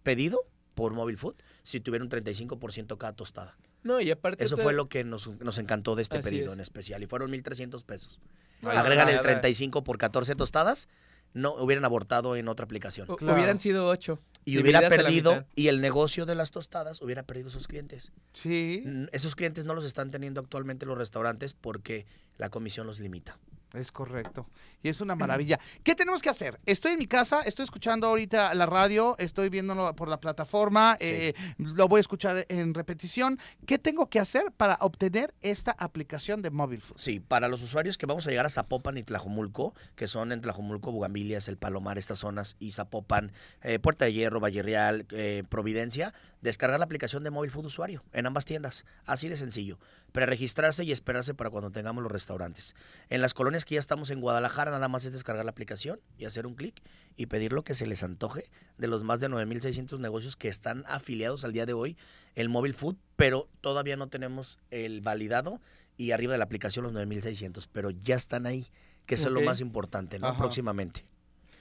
[0.02, 3.56] pedido por Mobile Food si tuvieran un 35% cada tostada.
[3.82, 4.44] No, y aparte...
[4.44, 6.52] Eso fue lo que nos, nos encantó de este Así pedido es.
[6.54, 8.20] en especial y fueron 1.300 pesos.
[8.62, 10.88] Agregan el 35 por 14 tostadas,
[11.32, 13.06] no hubieran abortado en otra aplicación.
[13.06, 13.34] Claro.
[13.34, 14.18] Hubieran sido ocho.
[14.44, 18.10] Y hubiera perdido, y el negocio de las tostadas hubiera perdido sus clientes.
[18.32, 18.82] Sí.
[19.12, 22.06] Esos clientes no los están teniendo actualmente los restaurantes porque
[22.38, 23.38] la comisión los limita.
[23.72, 24.46] Es correcto.
[24.82, 25.58] Y es una maravilla.
[25.84, 26.58] ¿Qué tenemos que hacer?
[26.66, 31.06] Estoy en mi casa, estoy escuchando ahorita la radio, estoy viéndolo por la plataforma, Sí.
[31.08, 33.38] eh, lo voy a escuchar en repetición.
[33.66, 36.96] ¿Qué tengo que hacer para obtener esta aplicación de Mobile Food?
[36.98, 40.40] Sí, para los usuarios que vamos a llegar a Zapopan y Tlajomulco, que son en
[40.40, 45.44] Tlajomulco, Bugambilias, El Palomar, estas zonas, y Zapopan, eh, Puerta de Hierro, Valle Real, eh,
[45.48, 48.84] Providencia, descargar la aplicación de Mobile Food Usuario en ambas tiendas.
[49.04, 49.78] Así de sencillo.
[50.12, 52.74] Preregistrarse y esperarse para cuando tengamos los restaurantes.
[53.08, 56.24] En las colonias que ya estamos en Guadalajara, nada más es descargar la aplicación y
[56.24, 56.82] hacer un clic
[57.16, 60.84] y pedir lo que se les antoje de los más de 9.600 negocios que están
[60.88, 61.96] afiliados al día de hoy,
[62.34, 65.60] el Mobile Food, pero todavía no tenemos el validado
[65.96, 68.68] y arriba de la aplicación los 9600, pero ya están ahí,
[69.06, 70.28] que eso es lo más importante, ¿no?
[70.28, 70.38] Ajá.
[70.38, 71.04] Próximamente.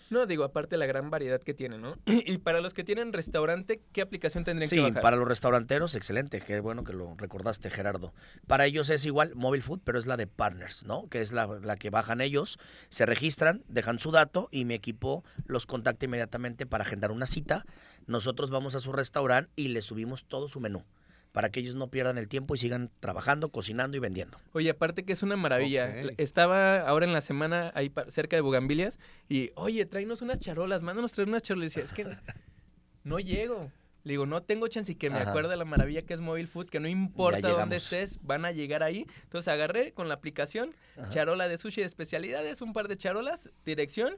[0.09, 1.95] No, digo, aparte la gran variedad que tiene, ¿no?
[2.05, 5.01] y para los que tienen restaurante, ¿qué aplicación tendrían Sí, que bajar?
[5.01, 8.13] para los restauranteros, excelente, qué bueno que lo recordaste, Gerardo.
[8.47, 11.07] Para ellos es igual Mobile Food, pero es la de Partners, ¿no?
[11.09, 12.57] Que es la, la que bajan ellos,
[12.89, 17.65] se registran, dejan su dato y mi equipo los contacta inmediatamente para agendar una cita.
[18.07, 20.83] Nosotros vamos a su restaurante y les subimos todo su menú
[21.31, 24.37] para que ellos no pierdan el tiempo y sigan trabajando, cocinando y vendiendo.
[24.53, 25.87] Oye, aparte que es una maravilla.
[26.17, 31.11] Estaba ahora en la semana ahí cerca de Bugambilias y, oye, tráenos unas charolas, mándanos
[31.11, 31.75] traer unas charolas.
[31.75, 32.05] Y decía, es que
[33.03, 33.71] no llego.
[34.03, 35.29] Le digo, no tengo chance y que me Ajá.
[35.29, 38.51] acuerde de la maravilla que es Mobile Food, que no importa dónde estés, van a
[38.51, 39.05] llegar ahí.
[39.23, 41.09] Entonces agarré con la aplicación, Ajá.
[41.09, 44.17] charola de sushi de especialidades, un par de charolas, dirección,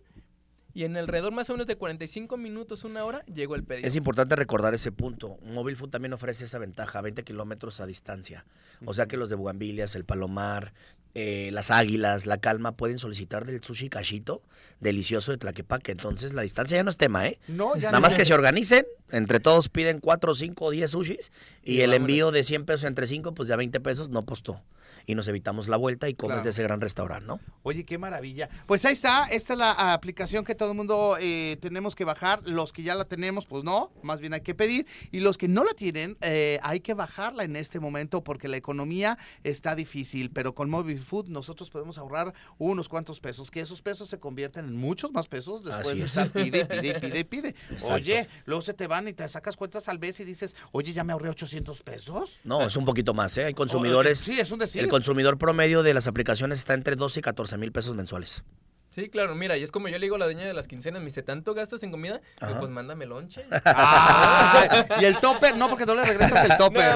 [0.73, 3.87] y en alrededor más o menos de 45 minutos, una hora, llegó el pedido.
[3.87, 5.37] Es importante recordar ese punto.
[5.43, 8.45] Mobile Food también ofrece esa ventaja, 20 kilómetros a distancia.
[8.85, 10.73] O sea que los de Bugambilias, el Palomar,
[11.13, 14.41] eh, las Águilas, la Calma pueden solicitar del sushi cachito
[14.79, 15.91] delicioso de Tlaquepaque.
[15.91, 17.37] Entonces la distancia ya no es tema, ¿eh?
[17.47, 18.01] No, ya Nada no.
[18.01, 21.31] más que se organicen, entre todos piden 4, 5 o 10 sushis
[21.63, 21.95] y, Y el vámonos.
[22.09, 24.61] envío de 100 pesos entre 5, pues ya 20 pesos no costó.
[25.05, 26.43] Y nos evitamos la vuelta y comes Claro.
[26.43, 27.39] de ese gran restaurante, ¿no?
[27.63, 28.49] Oye, qué maravilla.
[28.65, 32.41] Pues ahí está, esta es la aplicación que todo el mundo eh, tenemos que bajar.
[32.49, 34.85] Los que ya la tenemos, pues no, más bien hay que pedir.
[35.11, 38.57] Y los que no la tienen, eh, hay que bajarla en este momento porque la
[38.57, 40.31] economía está difícil.
[40.31, 44.65] Pero con Mobile Food nosotros podemos ahorrar unos cuantos pesos, que esos pesos se convierten
[44.65, 46.17] en muchos más pesos después Así de es.
[46.17, 47.55] estar pide, pide, pide, pide.
[47.71, 47.93] Exacto.
[47.95, 51.03] Oye, luego se te van y te sacas cuentas al mes y dices, oye, ya
[51.03, 52.39] me ahorré 800 pesos.
[52.43, 53.45] No, es un poquito más, ¿eh?
[53.45, 54.19] Hay consumidores.
[54.19, 54.83] Sí, es un decir.
[54.83, 58.43] El consumidor promedio de las aplicaciones está entre 12 y 14 mil pesos mensuales.
[58.89, 61.01] Sí, claro, mira, y es como yo le digo a la dueña de las quincenas,
[61.01, 62.19] me dice, ¿tanto gastas en comida?
[62.41, 63.45] Yo, pues mándame lonche.
[63.65, 66.93] Ah, y el topper, no, porque no le regresas el topper.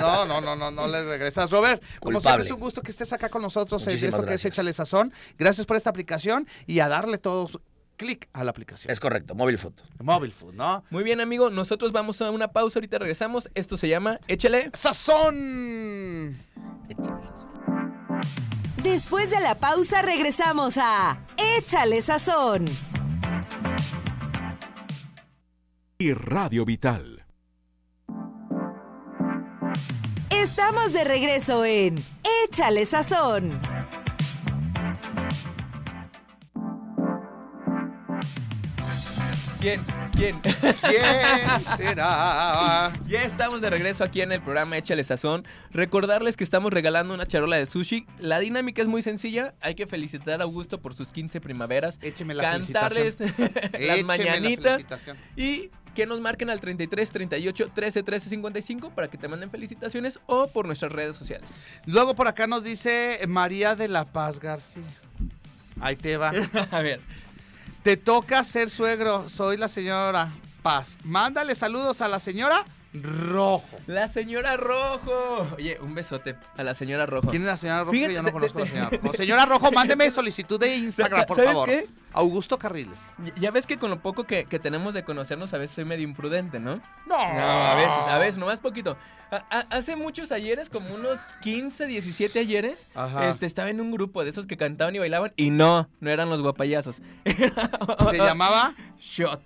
[0.00, 1.48] No, no, no, no, no le regresas.
[1.48, 4.34] Robert, como siempre es un gusto que estés acá con nosotros en Muchísimas esto que
[4.34, 4.54] es gracias.
[4.54, 5.12] Échale Sazón.
[5.38, 7.60] Gracias por esta aplicación y a darle todos
[7.98, 8.90] clic a la aplicación.
[8.90, 9.74] Es correcto, Mobile Food.
[10.02, 10.82] Mobile Food, ¿no?
[10.88, 13.50] Muy bien, amigo, nosotros vamos a una pausa, ahorita regresamos.
[13.54, 14.70] Esto se llama Échale.
[14.72, 16.38] Sazón.
[18.82, 22.64] Después de la pausa regresamos a Échale Sazón.
[26.00, 27.26] y Radio Vital.
[30.30, 31.96] Estamos de regreso en
[32.44, 33.77] Échale Sazón.
[39.60, 39.84] ¿Quién?
[40.12, 40.40] ¿Quién?
[40.40, 42.92] ¿Quién será?
[43.08, 45.44] Ya estamos de regreso aquí en el programa Échale Sazón.
[45.72, 48.06] Recordarles que estamos regalando una charola de sushi.
[48.20, 49.54] La dinámica es muy sencilla.
[49.60, 51.98] Hay que felicitar a Augusto por sus 15 primaveras.
[52.02, 53.18] Écheme la cantarles
[53.72, 55.16] las la mañanitas felicitación.
[55.36, 60.20] y que nos marquen al 33 38 13 13 55 para que te manden felicitaciones
[60.26, 61.50] o por nuestras redes sociales.
[61.84, 64.84] Luego por acá nos dice María de la Paz García.
[65.80, 66.32] Ahí te va.
[66.70, 67.00] a ver,
[67.88, 69.30] Te toca ser suegro.
[69.30, 70.30] Soy la señora
[70.62, 70.98] Paz.
[71.04, 72.62] Mándale saludos a la señora
[72.94, 73.64] Rojo.
[73.86, 75.46] la señora Rojo.
[75.56, 77.28] Oye, un besote a la señora Rojo.
[77.28, 77.92] ¿Quién es la señora Rojo?
[77.92, 79.14] Fíjate, Que yo no conozco a la señora Rojo.
[79.14, 81.68] Señora Rojo, mándeme solicitud de Instagram, por ¿Sabes favor.
[81.68, 81.86] qué?
[82.12, 82.98] Augusto Carriles.
[83.18, 85.84] Ya- Ya ves que con lo poco que, que tenemos de conocernos a veces soy
[85.84, 86.76] medio imprudente, ¿no?
[87.06, 88.96] No, No, a veces, a veces, nomás poquito.
[89.30, 93.28] A- a- hace muchos ayeres, como unos 15, 17 ayeres, Ajá.
[93.28, 96.30] este, estaba en un grupo de esos que cantaban y bailaban y no, no eran
[96.30, 97.02] los guapayazos.
[98.10, 98.74] Se llamaba.
[98.98, 99.42] Shot.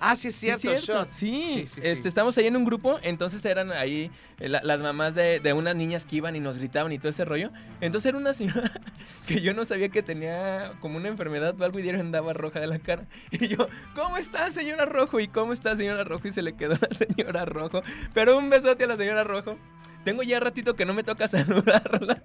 [0.00, 1.04] Ah, sí, es cierto, ¿Es cierto?
[1.04, 1.12] Shot.
[1.12, 2.08] Sí, Sí, sí, este, sí.
[2.08, 5.76] estamos ahí en un grupo, entonces eran ahí eh, la- las mamás de, de unas
[5.76, 7.50] niñas que iban y nos gritaban y todo ese rollo.
[7.82, 8.72] Entonces era una señora
[9.26, 12.66] que yo no sabía que tenía como una enfermedad o algo y andaba roja de
[12.66, 13.04] la cara.
[13.30, 15.20] Y yo, ¿cómo está señora Rojo?
[15.20, 16.28] ¿Y cómo está señora Rojo?
[16.28, 17.82] Y se le quedó la señora Rojo.
[18.14, 19.58] Pero un besote a la señora Rojo.
[20.04, 22.22] Tengo ya ratito que no me toca saludarla.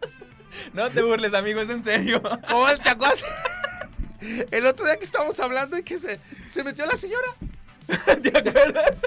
[0.73, 2.21] No te burles, amigo, es en serio.
[2.47, 3.21] ¿Cómo te acuerdas?
[4.51, 6.19] El otro día que estábamos hablando y que se,
[6.49, 7.27] se metió la señora.
[8.21, 8.97] ¿Te acuerdas?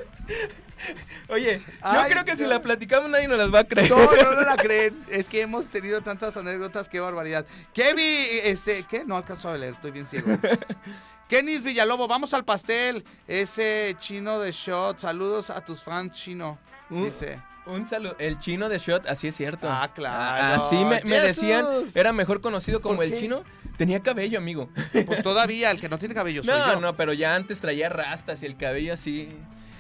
[1.29, 3.91] Oye, yo creo que si la platicamos nadie nos las va a creer.
[3.91, 5.05] No, no, no la creen.
[5.11, 7.45] Es que hemos tenido tantas anécdotas, qué barbaridad.
[7.75, 9.05] Kevin, este, ¿qué?
[9.05, 10.29] No alcanzo a leer, estoy bien ciego.
[11.29, 13.05] Kenis Villalobos, vamos al pastel.
[13.27, 14.99] Ese chino de shot.
[14.99, 16.59] Saludos a tus fans chino.
[16.89, 17.05] Uh.
[17.05, 17.39] Dice.
[17.69, 18.17] Un saludo.
[18.19, 19.69] El chino de Shot, así es cierto.
[19.71, 20.65] Ah, claro.
[20.65, 21.67] Así me, decían.
[21.95, 23.45] Era mejor conocido como ¿Por el chino.
[23.79, 24.69] Tenía cabello, amigo.
[25.07, 26.81] Pues todavía, el que no tiene cabello soy No, yo.
[26.81, 29.29] no, pero ya antes traía rastas y el cabello así.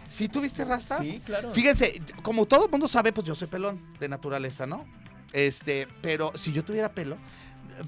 [0.09, 1.01] ¿Sí tuviste rastas?
[1.01, 1.51] Sí, claro.
[1.51, 4.87] Fíjense, como todo el mundo sabe, pues yo soy pelón de naturaleza, ¿no?
[5.33, 7.19] Este, pero si yo tuviera pelo,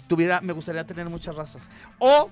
[0.09, 1.69] tuviera, me gustaría tener muchas razas.
[1.99, 2.29] O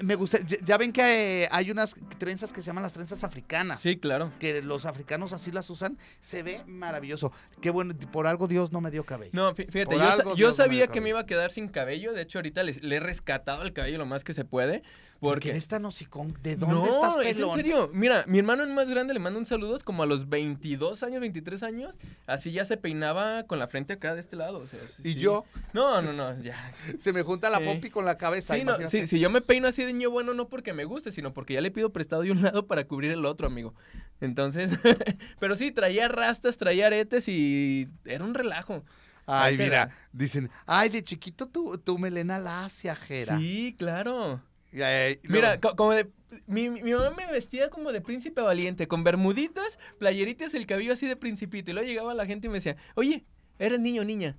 [0.00, 3.80] me gusta, ya- ven que eh, hay unas trenzas que se llaman las trenzas africanas.
[3.80, 4.32] Sí, claro.
[4.38, 7.32] Que los africanos así las usan, se ve maravilloso.
[7.60, 9.32] Qué bueno, por algo Dios no me dio cabello.
[9.34, 11.20] No, fí- fíjate, Por yo, sa- algo yo Dios no me sabía que me iba
[11.20, 12.12] a quedar sin cabello.
[12.12, 14.82] De hecho, ahorita le, le he rescatado el cabello lo más que se puede.
[15.18, 15.50] Porque Porque.
[15.50, 16.34] eres tan hocicón.
[16.42, 17.50] ¿De dónde no, estás es pelón?
[17.50, 17.90] en serio.
[17.92, 21.20] Mira, mi hermano el más grande le manda un saludo como a los 22 años,
[21.20, 21.98] 23 años.
[22.26, 24.58] Así ya se peinaba con la frente acá de este lado.
[24.58, 25.18] o sea, sí, ¿Y sí.
[25.20, 25.44] yo?
[25.72, 26.56] No, no, no, ya.
[27.00, 27.64] Se me junta la Sí.
[27.64, 28.54] pompi con la cabeza.
[28.54, 31.10] Sí, no, sí, si yo me peino así de niño bueno, no porque me guste,
[31.12, 33.74] sino porque ya le pido prestado de un lado para cubrir el otro, amigo.
[34.20, 34.72] Entonces,
[35.40, 38.84] pero sí, traía rastas, traía aretes y era un relajo.
[39.28, 43.38] Ay, mira, dicen, ay, de chiquito tu, tu melena lacia, Jera.
[43.38, 44.40] Sí, claro.
[44.72, 46.10] Y, eh, Mira, luego- como de...
[46.46, 51.06] Mi, mi mamá me vestía como de príncipe valiente, con bermuditas, playeritas, el cabello así
[51.06, 51.70] de principito.
[51.70, 53.24] Y luego llegaba la gente y me decía, oye,
[53.58, 54.36] eres niño o niña.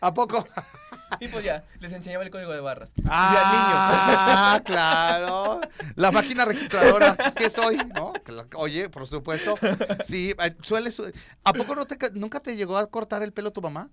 [0.00, 0.46] ¿a poco?
[1.18, 2.92] Y pues ya, les enseñaba el código de barras.
[3.08, 5.60] Ah, claro.
[5.96, 7.16] La máquina registradora.
[7.34, 7.76] ¿Qué soy?
[7.94, 8.12] ¿No?
[8.56, 9.56] Oye, por supuesto.
[10.04, 10.92] Sí, eh, suele.
[10.92, 11.10] su-
[11.42, 13.90] ¿A poco no te, ca- nunca te llegó a cortar el pelo tu mamá?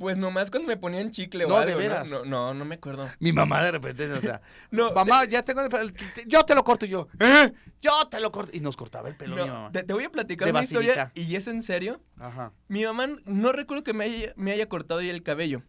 [0.00, 2.08] Pues nomás cuando me ponían chicle No, o de veras.
[2.10, 3.06] No, no, no me acuerdo.
[3.18, 4.40] Mi mamá de repente, o sea,
[4.70, 5.92] No, mamá, ya tengo el pelo.
[6.26, 7.06] Yo te lo corto yo.
[7.18, 7.52] ¿eh?
[7.82, 8.50] Yo te lo corto.
[8.56, 9.70] Y nos cortaba el pelo No, mi mamá.
[9.72, 12.00] te, te voy a platicar De una historia y es en serio.
[12.18, 12.54] Ajá.
[12.68, 15.62] Mi mamá no recuerdo que me haya, me haya cortado ya el cabello,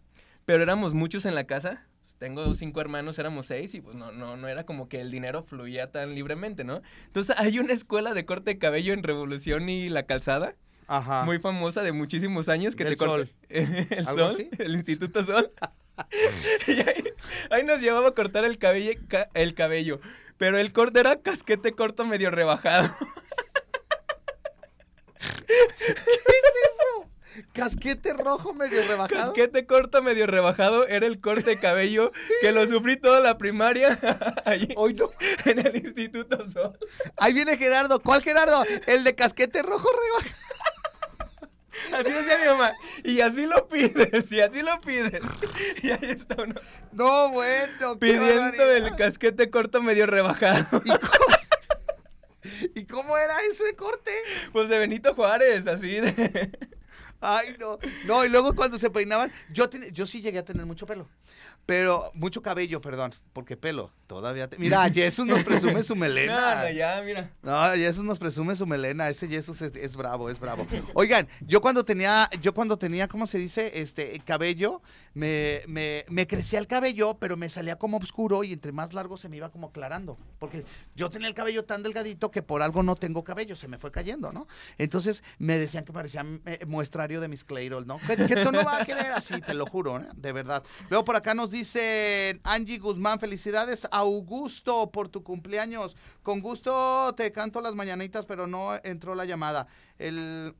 [0.45, 1.85] pero éramos muchos en la casa.
[2.17, 5.43] Tengo cinco hermanos, éramos seis y pues no, no, no era como que el dinero
[5.43, 6.81] fluía tan libremente, ¿no?
[7.07, 10.55] Entonces hay una escuela de corte de cabello en Revolución y La Calzada,
[10.91, 11.23] Ajá.
[11.25, 13.33] muy famosa de muchísimos años que Del te corta Sol.
[13.49, 14.49] el ¿Algo sol, así?
[14.59, 15.51] el Instituto Sol.
[16.67, 17.03] y ahí,
[17.49, 19.99] ahí nos llevaba a cortar el cabello, ca- el cabello,
[20.37, 22.89] pero el corte era casquete corto medio rebajado.
[27.53, 29.27] Casquete rojo medio rebajado.
[29.33, 32.11] Casquete corto medio rebajado era el corte de cabello
[32.41, 33.97] que lo sufrí toda la primaria
[34.45, 35.09] allí Hoy no.
[35.45, 36.77] en el Instituto Sol.
[37.17, 37.99] Ahí viene Gerardo.
[38.01, 38.63] ¿Cuál Gerardo?
[38.85, 40.41] El de casquete rojo rebajado.
[41.93, 42.73] Así decía mi mamá.
[43.03, 45.21] Y así lo pides, y así lo pides.
[45.83, 46.55] Y ahí está uno
[46.91, 47.97] No, bueno.
[47.99, 50.81] pidiendo el casquete corto medio rebajado.
[50.83, 51.25] ¿Y cómo,
[52.75, 54.11] ¿Y cómo era ese corte?
[54.53, 56.51] Pues de Benito Juárez, así de...
[57.21, 57.77] Ay, no.
[58.05, 61.07] No, y luego cuando se peinaban, yo, ten- yo sí llegué a tener mucho pelo.
[61.65, 64.47] Pero, mucho cabello, perdón, porque pelo todavía.
[64.49, 66.31] te- Mira, Jesús nos presume su melena.
[66.55, 67.31] No, no, ya, mira.
[67.43, 69.07] No, Jesús nos presume su melena.
[69.09, 70.65] Ese Jesús es, es bravo, es bravo.
[70.95, 73.79] Oigan, yo cuando tenía, yo cuando tenía, ¿cómo se dice?
[73.81, 74.81] Este cabello,
[75.13, 79.17] me, me, me crecía el cabello, pero me salía como oscuro y entre más largo
[79.17, 80.17] se me iba como aclarando.
[80.39, 80.65] Porque
[80.95, 83.91] yo tenía el cabello tan delgadito que por algo no tengo cabello, se me fue
[83.91, 84.47] cayendo, ¿no?
[84.77, 87.99] Entonces me decían que parecía eh, muestrario de mis Clairol, ¿no?
[87.99, 90.07] Que, tú no vas a querer así, te lo juro, ¿eh?
[90.15, 90.63] de verdad.
[90.89, 95.97] Luego por acá nos dice Angie Guzmán, felicidades Augusto por tu cumpleaños.
[96.23, 99.67] Con gusto te canto las mañanitas, pero no entró la llamada.
[99.97, 100.55] El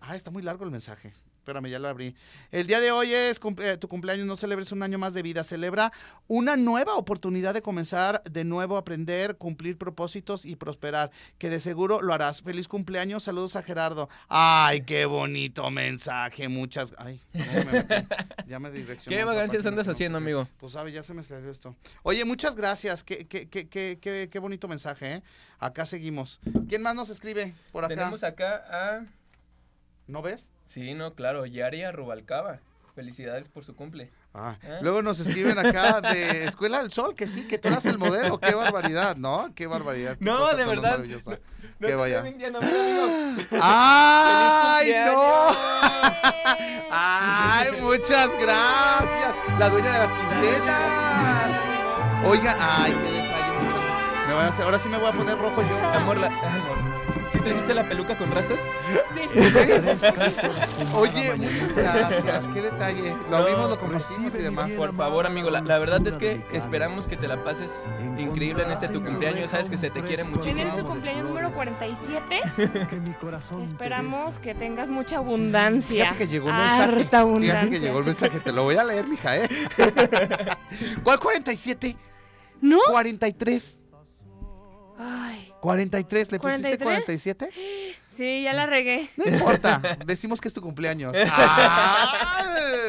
[0.00, 1.12] ah, está muy largo el mensaje.
[1.42, 2.14] Espérame, ya lo abrí.
[2.52, 5.42] El día de hoy es cumple- tu cumpleaños, no celebres un año más de vida,
[5.42, 5.92] celebra
[6.28, 11.58] una nueva oportunidad de comenzar de nuevo a aprender, cumplir propósitos y prosperar, que de
[11.58, 12.42] seguro lo harás.
[12.42, 14.08] Feliz cumpleaños, saludos a Gerardo.
[14.28, 16.94] Ay, qué bonito mensaje, muchas...
[16.96, 17.94] Ay, ¿cómo me metí?
[18.46, 19.16] ya me direccionó.
[19.18, 20.46] ¿Qué vagancias andas no haciendo, sé amigo?
[20.58, 21.74] Pues sabe, ya se me salió esto.
[22.04, 25.22] Oye, muchas gracias, qué, qué, qué, qué, qué, qué- qué bonito mensaje, ¿eh?
[25.58, 26.38] Acá seguimos.
[26.68, 27.96] ¿Quién más nos escribe por acá?
[27.96, 29.06] Tenemos acá a...
[30.06, 30.48] ¿No ves?
[30.72, 32.60] Sí, no, claro, Yaria Rubalcaba.
[32.94, 34.10] Felicidades por su cumple.
[34.32, 34.78] Ah, ¿Eh?
[34.80, 38.38] Luego nos escriben acá de Escuela del Sol, que sí, que tú eras el modelo.
[38.40, 39.52] Qué barbaridad, ¿no?
[39.54, 40.16] Qué barbaridad.
[40.18, 40.98] qué No, de verdad.
[40.98, 42.22] No Que vaya.
[42.22, 42.58] mintiendo.
[43.60, 45.48] ¡Ay, ¡Feliz no!
[46.90, 49.34] ¡Ay, muchas gracias!
[49.58, 51.60] La dueña de las quincenas.
[52.26, 53.21] Oigan, ay,
[54.26, 55.86] me van a hacer- Ahora sí me voy a poner rojo yo.
[55.94, 56.26] Amor, la...
[56.28, 57.02] ah, no.
[57.30, 58.58] ¿Sí te hiciste la peluca con rastas?
[59.14, 59.20] Sí.
[60.94, 63.10] Oye, muchas gracias, qué detalle.
[63.10, 64.70] Lo No, abrimos, lo compartimos y demás.
[64.72, 67.70] Por favor, amigo, la, la verdad es que esperamos que te la pases
[68.18, 69.50] increíble en este tu cumpleaños.
[69.50, 70.54] Sabes que se te quiere muchísimo.
[70.56, 72.42] Tienes tu cumpleaños número 47.
[73.64, 76.04] Esperamos que tengas mucha abundancia.
[76.04, 76.82] Fíjate que llegó un mensaje.
[76.82, 77.70] Harta Fíjate abundancia.
[77.70, 78.40] que llegó el mensaje.
[78.40, 79.48] Te lo voy a leer, mija, ¿eh?
[81.02, 81.96] ¿Cuál 47?
[82.60, 82.78] ¿No?
[82.90, 83.78] 43.
[85.04, 86.32] Ay, 43.
[86.32, 86.78] ¿Le pusiste 43?
[86.78, 87.48] 47?
[88.16, 89.10] sí, ya la regué.
[89.16, 89.80] No importa.
[90.06, 91.14] Decimos que es tu cumpleaños.
[91.26, 92.44] ¡Ah!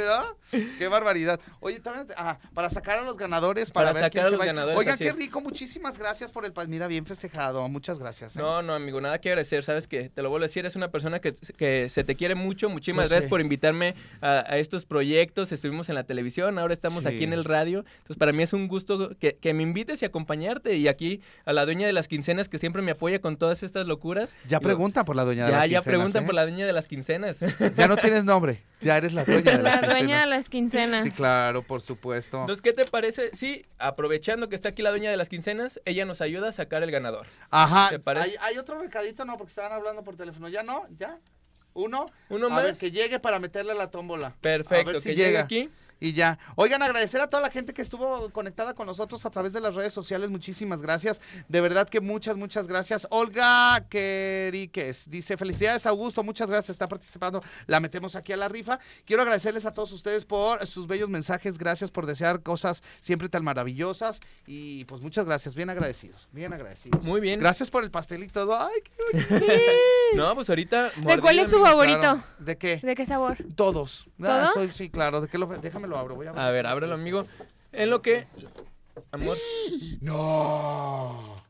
[0.05, 0.59] ¿no?
[0.77, 1.39] ¡Qué barbaridad!
[1.61, 4.31] Oye, también, ah, para sacar a los ganadores, para, Para ver sacar quién a se
[4.33, 4.45] los va.
[4.45, 5.41] ganadores, Oigan, qué rico.
[5.41, 6.53] Muchísimas gracias por el.
[6.67, 7.67] Mira, bien festejado.
[7.69, 8.35] Muchas gracias.
[8.35, 8.39] ¿eh?
[8.39, 9.63] No, no, amigo, nada que agradecer.
[9.63, 12.35] Sabes que te lo vuelvo a decir, es una persona que, que se te quiere
[12.35, 12.69] mucho.
[12.69, 13.29] Muchísimas Lo gracias sé.
[13.29, 15.51] por invitarme a, a estos proyectos.
[15.51, 17.07] Estuvimos en la televisión, ahora estamos Sí.
[17.09, 17.79] aquí en el radio.
[17.97, 20.75] Entonces, para mí es un gusto que, que me invites y acompañarte.
[20.75, 23.87] Y aquí a la dueña de las quincenas que siempre me apoya con todas estas
[23.87, 24.31] locuras.
[24.47, 26.25] Ya pregunta por la dueña de Ya, las ya quincenas, preguntan ¿eh?
[26.25, 27.39] por la dueña de las quincenas.
[27.77, 28.63] Ya no tienes nombre.
[28.81, 30.27] Ya eres la dueña de las La dueña de quincenas.
[30.29, 31.03] las quincenas.
[31.03, 32.41] Sí, claro, por supuesto.
[32.41, 33.31] Entonces, ¿qué te parece?
[33.35, 36.83] Sí, aprovechando que está aquí la dueña de las quincenas, ella nos ayuda a sacar
[36.83, 37.27] el ganador.
[37.49, 37.89] Ajá.
[37.89, 38.29] ¿Te parece?
[38.29, 39.25] ¿Hay, hay otro recadito?
[39.25, 40.49] No, porque estaban hablando por teléfono.
[40.49, 40.85] ¿Ya no?
[40.97, 41.17] ¿Ya?
[41.75, 42.05] ¿Uno?
[42.29, 42.63] ¿Uno a más?
[42.63, 44.35] ver, que llegue para meterle a la tómbola.
[44.41, 45.41] Perfecto, A ver si que llegue llega.
[45.41, 45.69] aquí.
[46.03, 46.37] Y ya.
[46.57, 49.73] Oigan, agradecer a toda la gente que estuvo conectada con nosotros a través de las
[49.73, 50.29] redes sociales.
[50.29, 51.21] Muchísimas gracias.
[51.47, 53.07] De verdad que muchas, muchas gracias.
[53.09, 56.21] Olga Queriques dice: Felicidades, Augusto.
[56.21, 56.71] Muchas gracias.
[56.71, 57.41] Está participando.
[57.67, 58.79] La metemos aquí a la rifa.
[59.05, 61.57] Quiero agradecerles a todos ustedes por sus bellos mensajes.
[61.57, 64.19] Gracias por desear cosas siempre tan maravillosas.
[64.45, 65.55] Y pues muchas gracias.
[65.55, 66.27] Bien agradecidos.
[66.33, 67.01] Bien agradecidos.
[67.03, 67.39] Muy bien.
[67.39, 68.59] Gracias por el pastel y todo.
[68.59, 69.67] Ay, qué
[70.15, 70.91] No, pues ahorita.
[70.97, 71.99] ¿De cuál es tu favorito?
[71.99, 72.23] claro.
[72.39, 72.81] ¿De qué?
[72.83, 73.37] ¿De qué sabor?
[73.55, 74.09] Todos.
[74.21, 74.53] Ah, ¿Todos?
[74.53, 75.21] soy- sí, claro.
[75.21, 76.15] ¿De qué lo, déjame déjame lo abro.
[76.15, 77.25] Voy a, ver, ábrelo, amigo.
[77.71, 78.25] En lo que.
[79.11, 79.37] Amor.
[80.01, 81.41] No.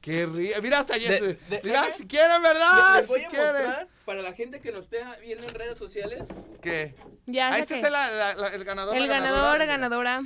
[0.00, 0.60] Qué rico.
[0.62, 0.98] Mira hasta.
[0.98, 1.08] De-
[1.48, 2.96] de- Mira, si quieren, ¿verdad?
[2.98, 3.52] Les voy si a quieren.
[3.54, 6.22] mostrar para la gente que nos esté viendo en redes sociales.
[6.60, 6.94] ¿Qué?
[7.26, 8.94] Ya Ah, este que- es el, la- la- el ganador.
[8.96, 9.66] el la ganador, ganadora.
[9.66, 10.22] ganadora.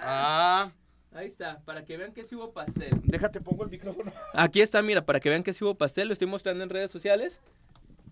[0.00, 0.70] Ah,
[1.14, 2.90] Ahí está, para que vean que sí hubo pastel.
[3.02, 4.12] déjate, pongo el micrófono.
[4.34, 6.06] Aquí está, mira, para que vean que sí hubo pastel.
[6.06, 7.38] Lo estoy mostrando en redes sociales.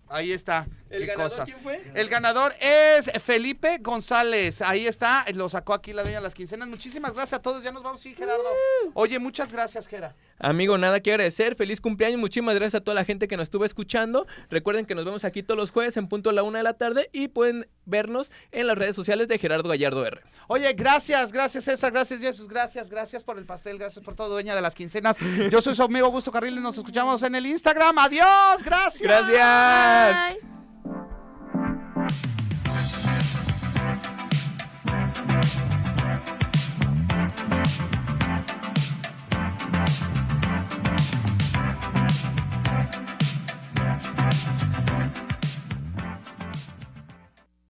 [0.09, 0.67] Ahí está.
[0.89, 1.43] ¿El Qué ganador cosa.
[1.43, 1.81] quién fue?
[1.95, 4.61] El ganador es Felipe González.
[4.61, 5.25] Ahí está.
[5.33, 6.69] Lo sacó aquí la dueña de las quincenas.
[6.69, 7.61] Muchísimas gracias a todos.
[7.61, 8.45] Ya nos vamos, sí, Gerardo.
[8.93, 10.15] Oye, muchas gracias, Gera.
[10.39, 11.55] Amigo, nada que agradecer.
[11.55, 12.19] Feliz cumpleaños.
[12.19, 14.27] Muchísimas gracias a toda la gente que nos estuvo escuchando.
[14.49, 16.75] Recuerden que nos vemos aquí todos los jueves en punto a la una de la
[16.75, 20.21] tarde y pueden vernos en las redes sociales de Gerardo Gallardo R.
[20.47, 24.55] Oye, gracias, gracias César, gracias Jesús, gracias, gracias por el pastel, gracias por todo, dueña
[24.55, 25.17] de las quincenas.
[25.51, 27.97] Yo soy su amigo Augusto Carril y nos escuchamos en el Instagram.
[27.97, 29.01] Adiós, gracias.
[29.01, 29.96] Gracias.
[29.97, 30.37] Bye.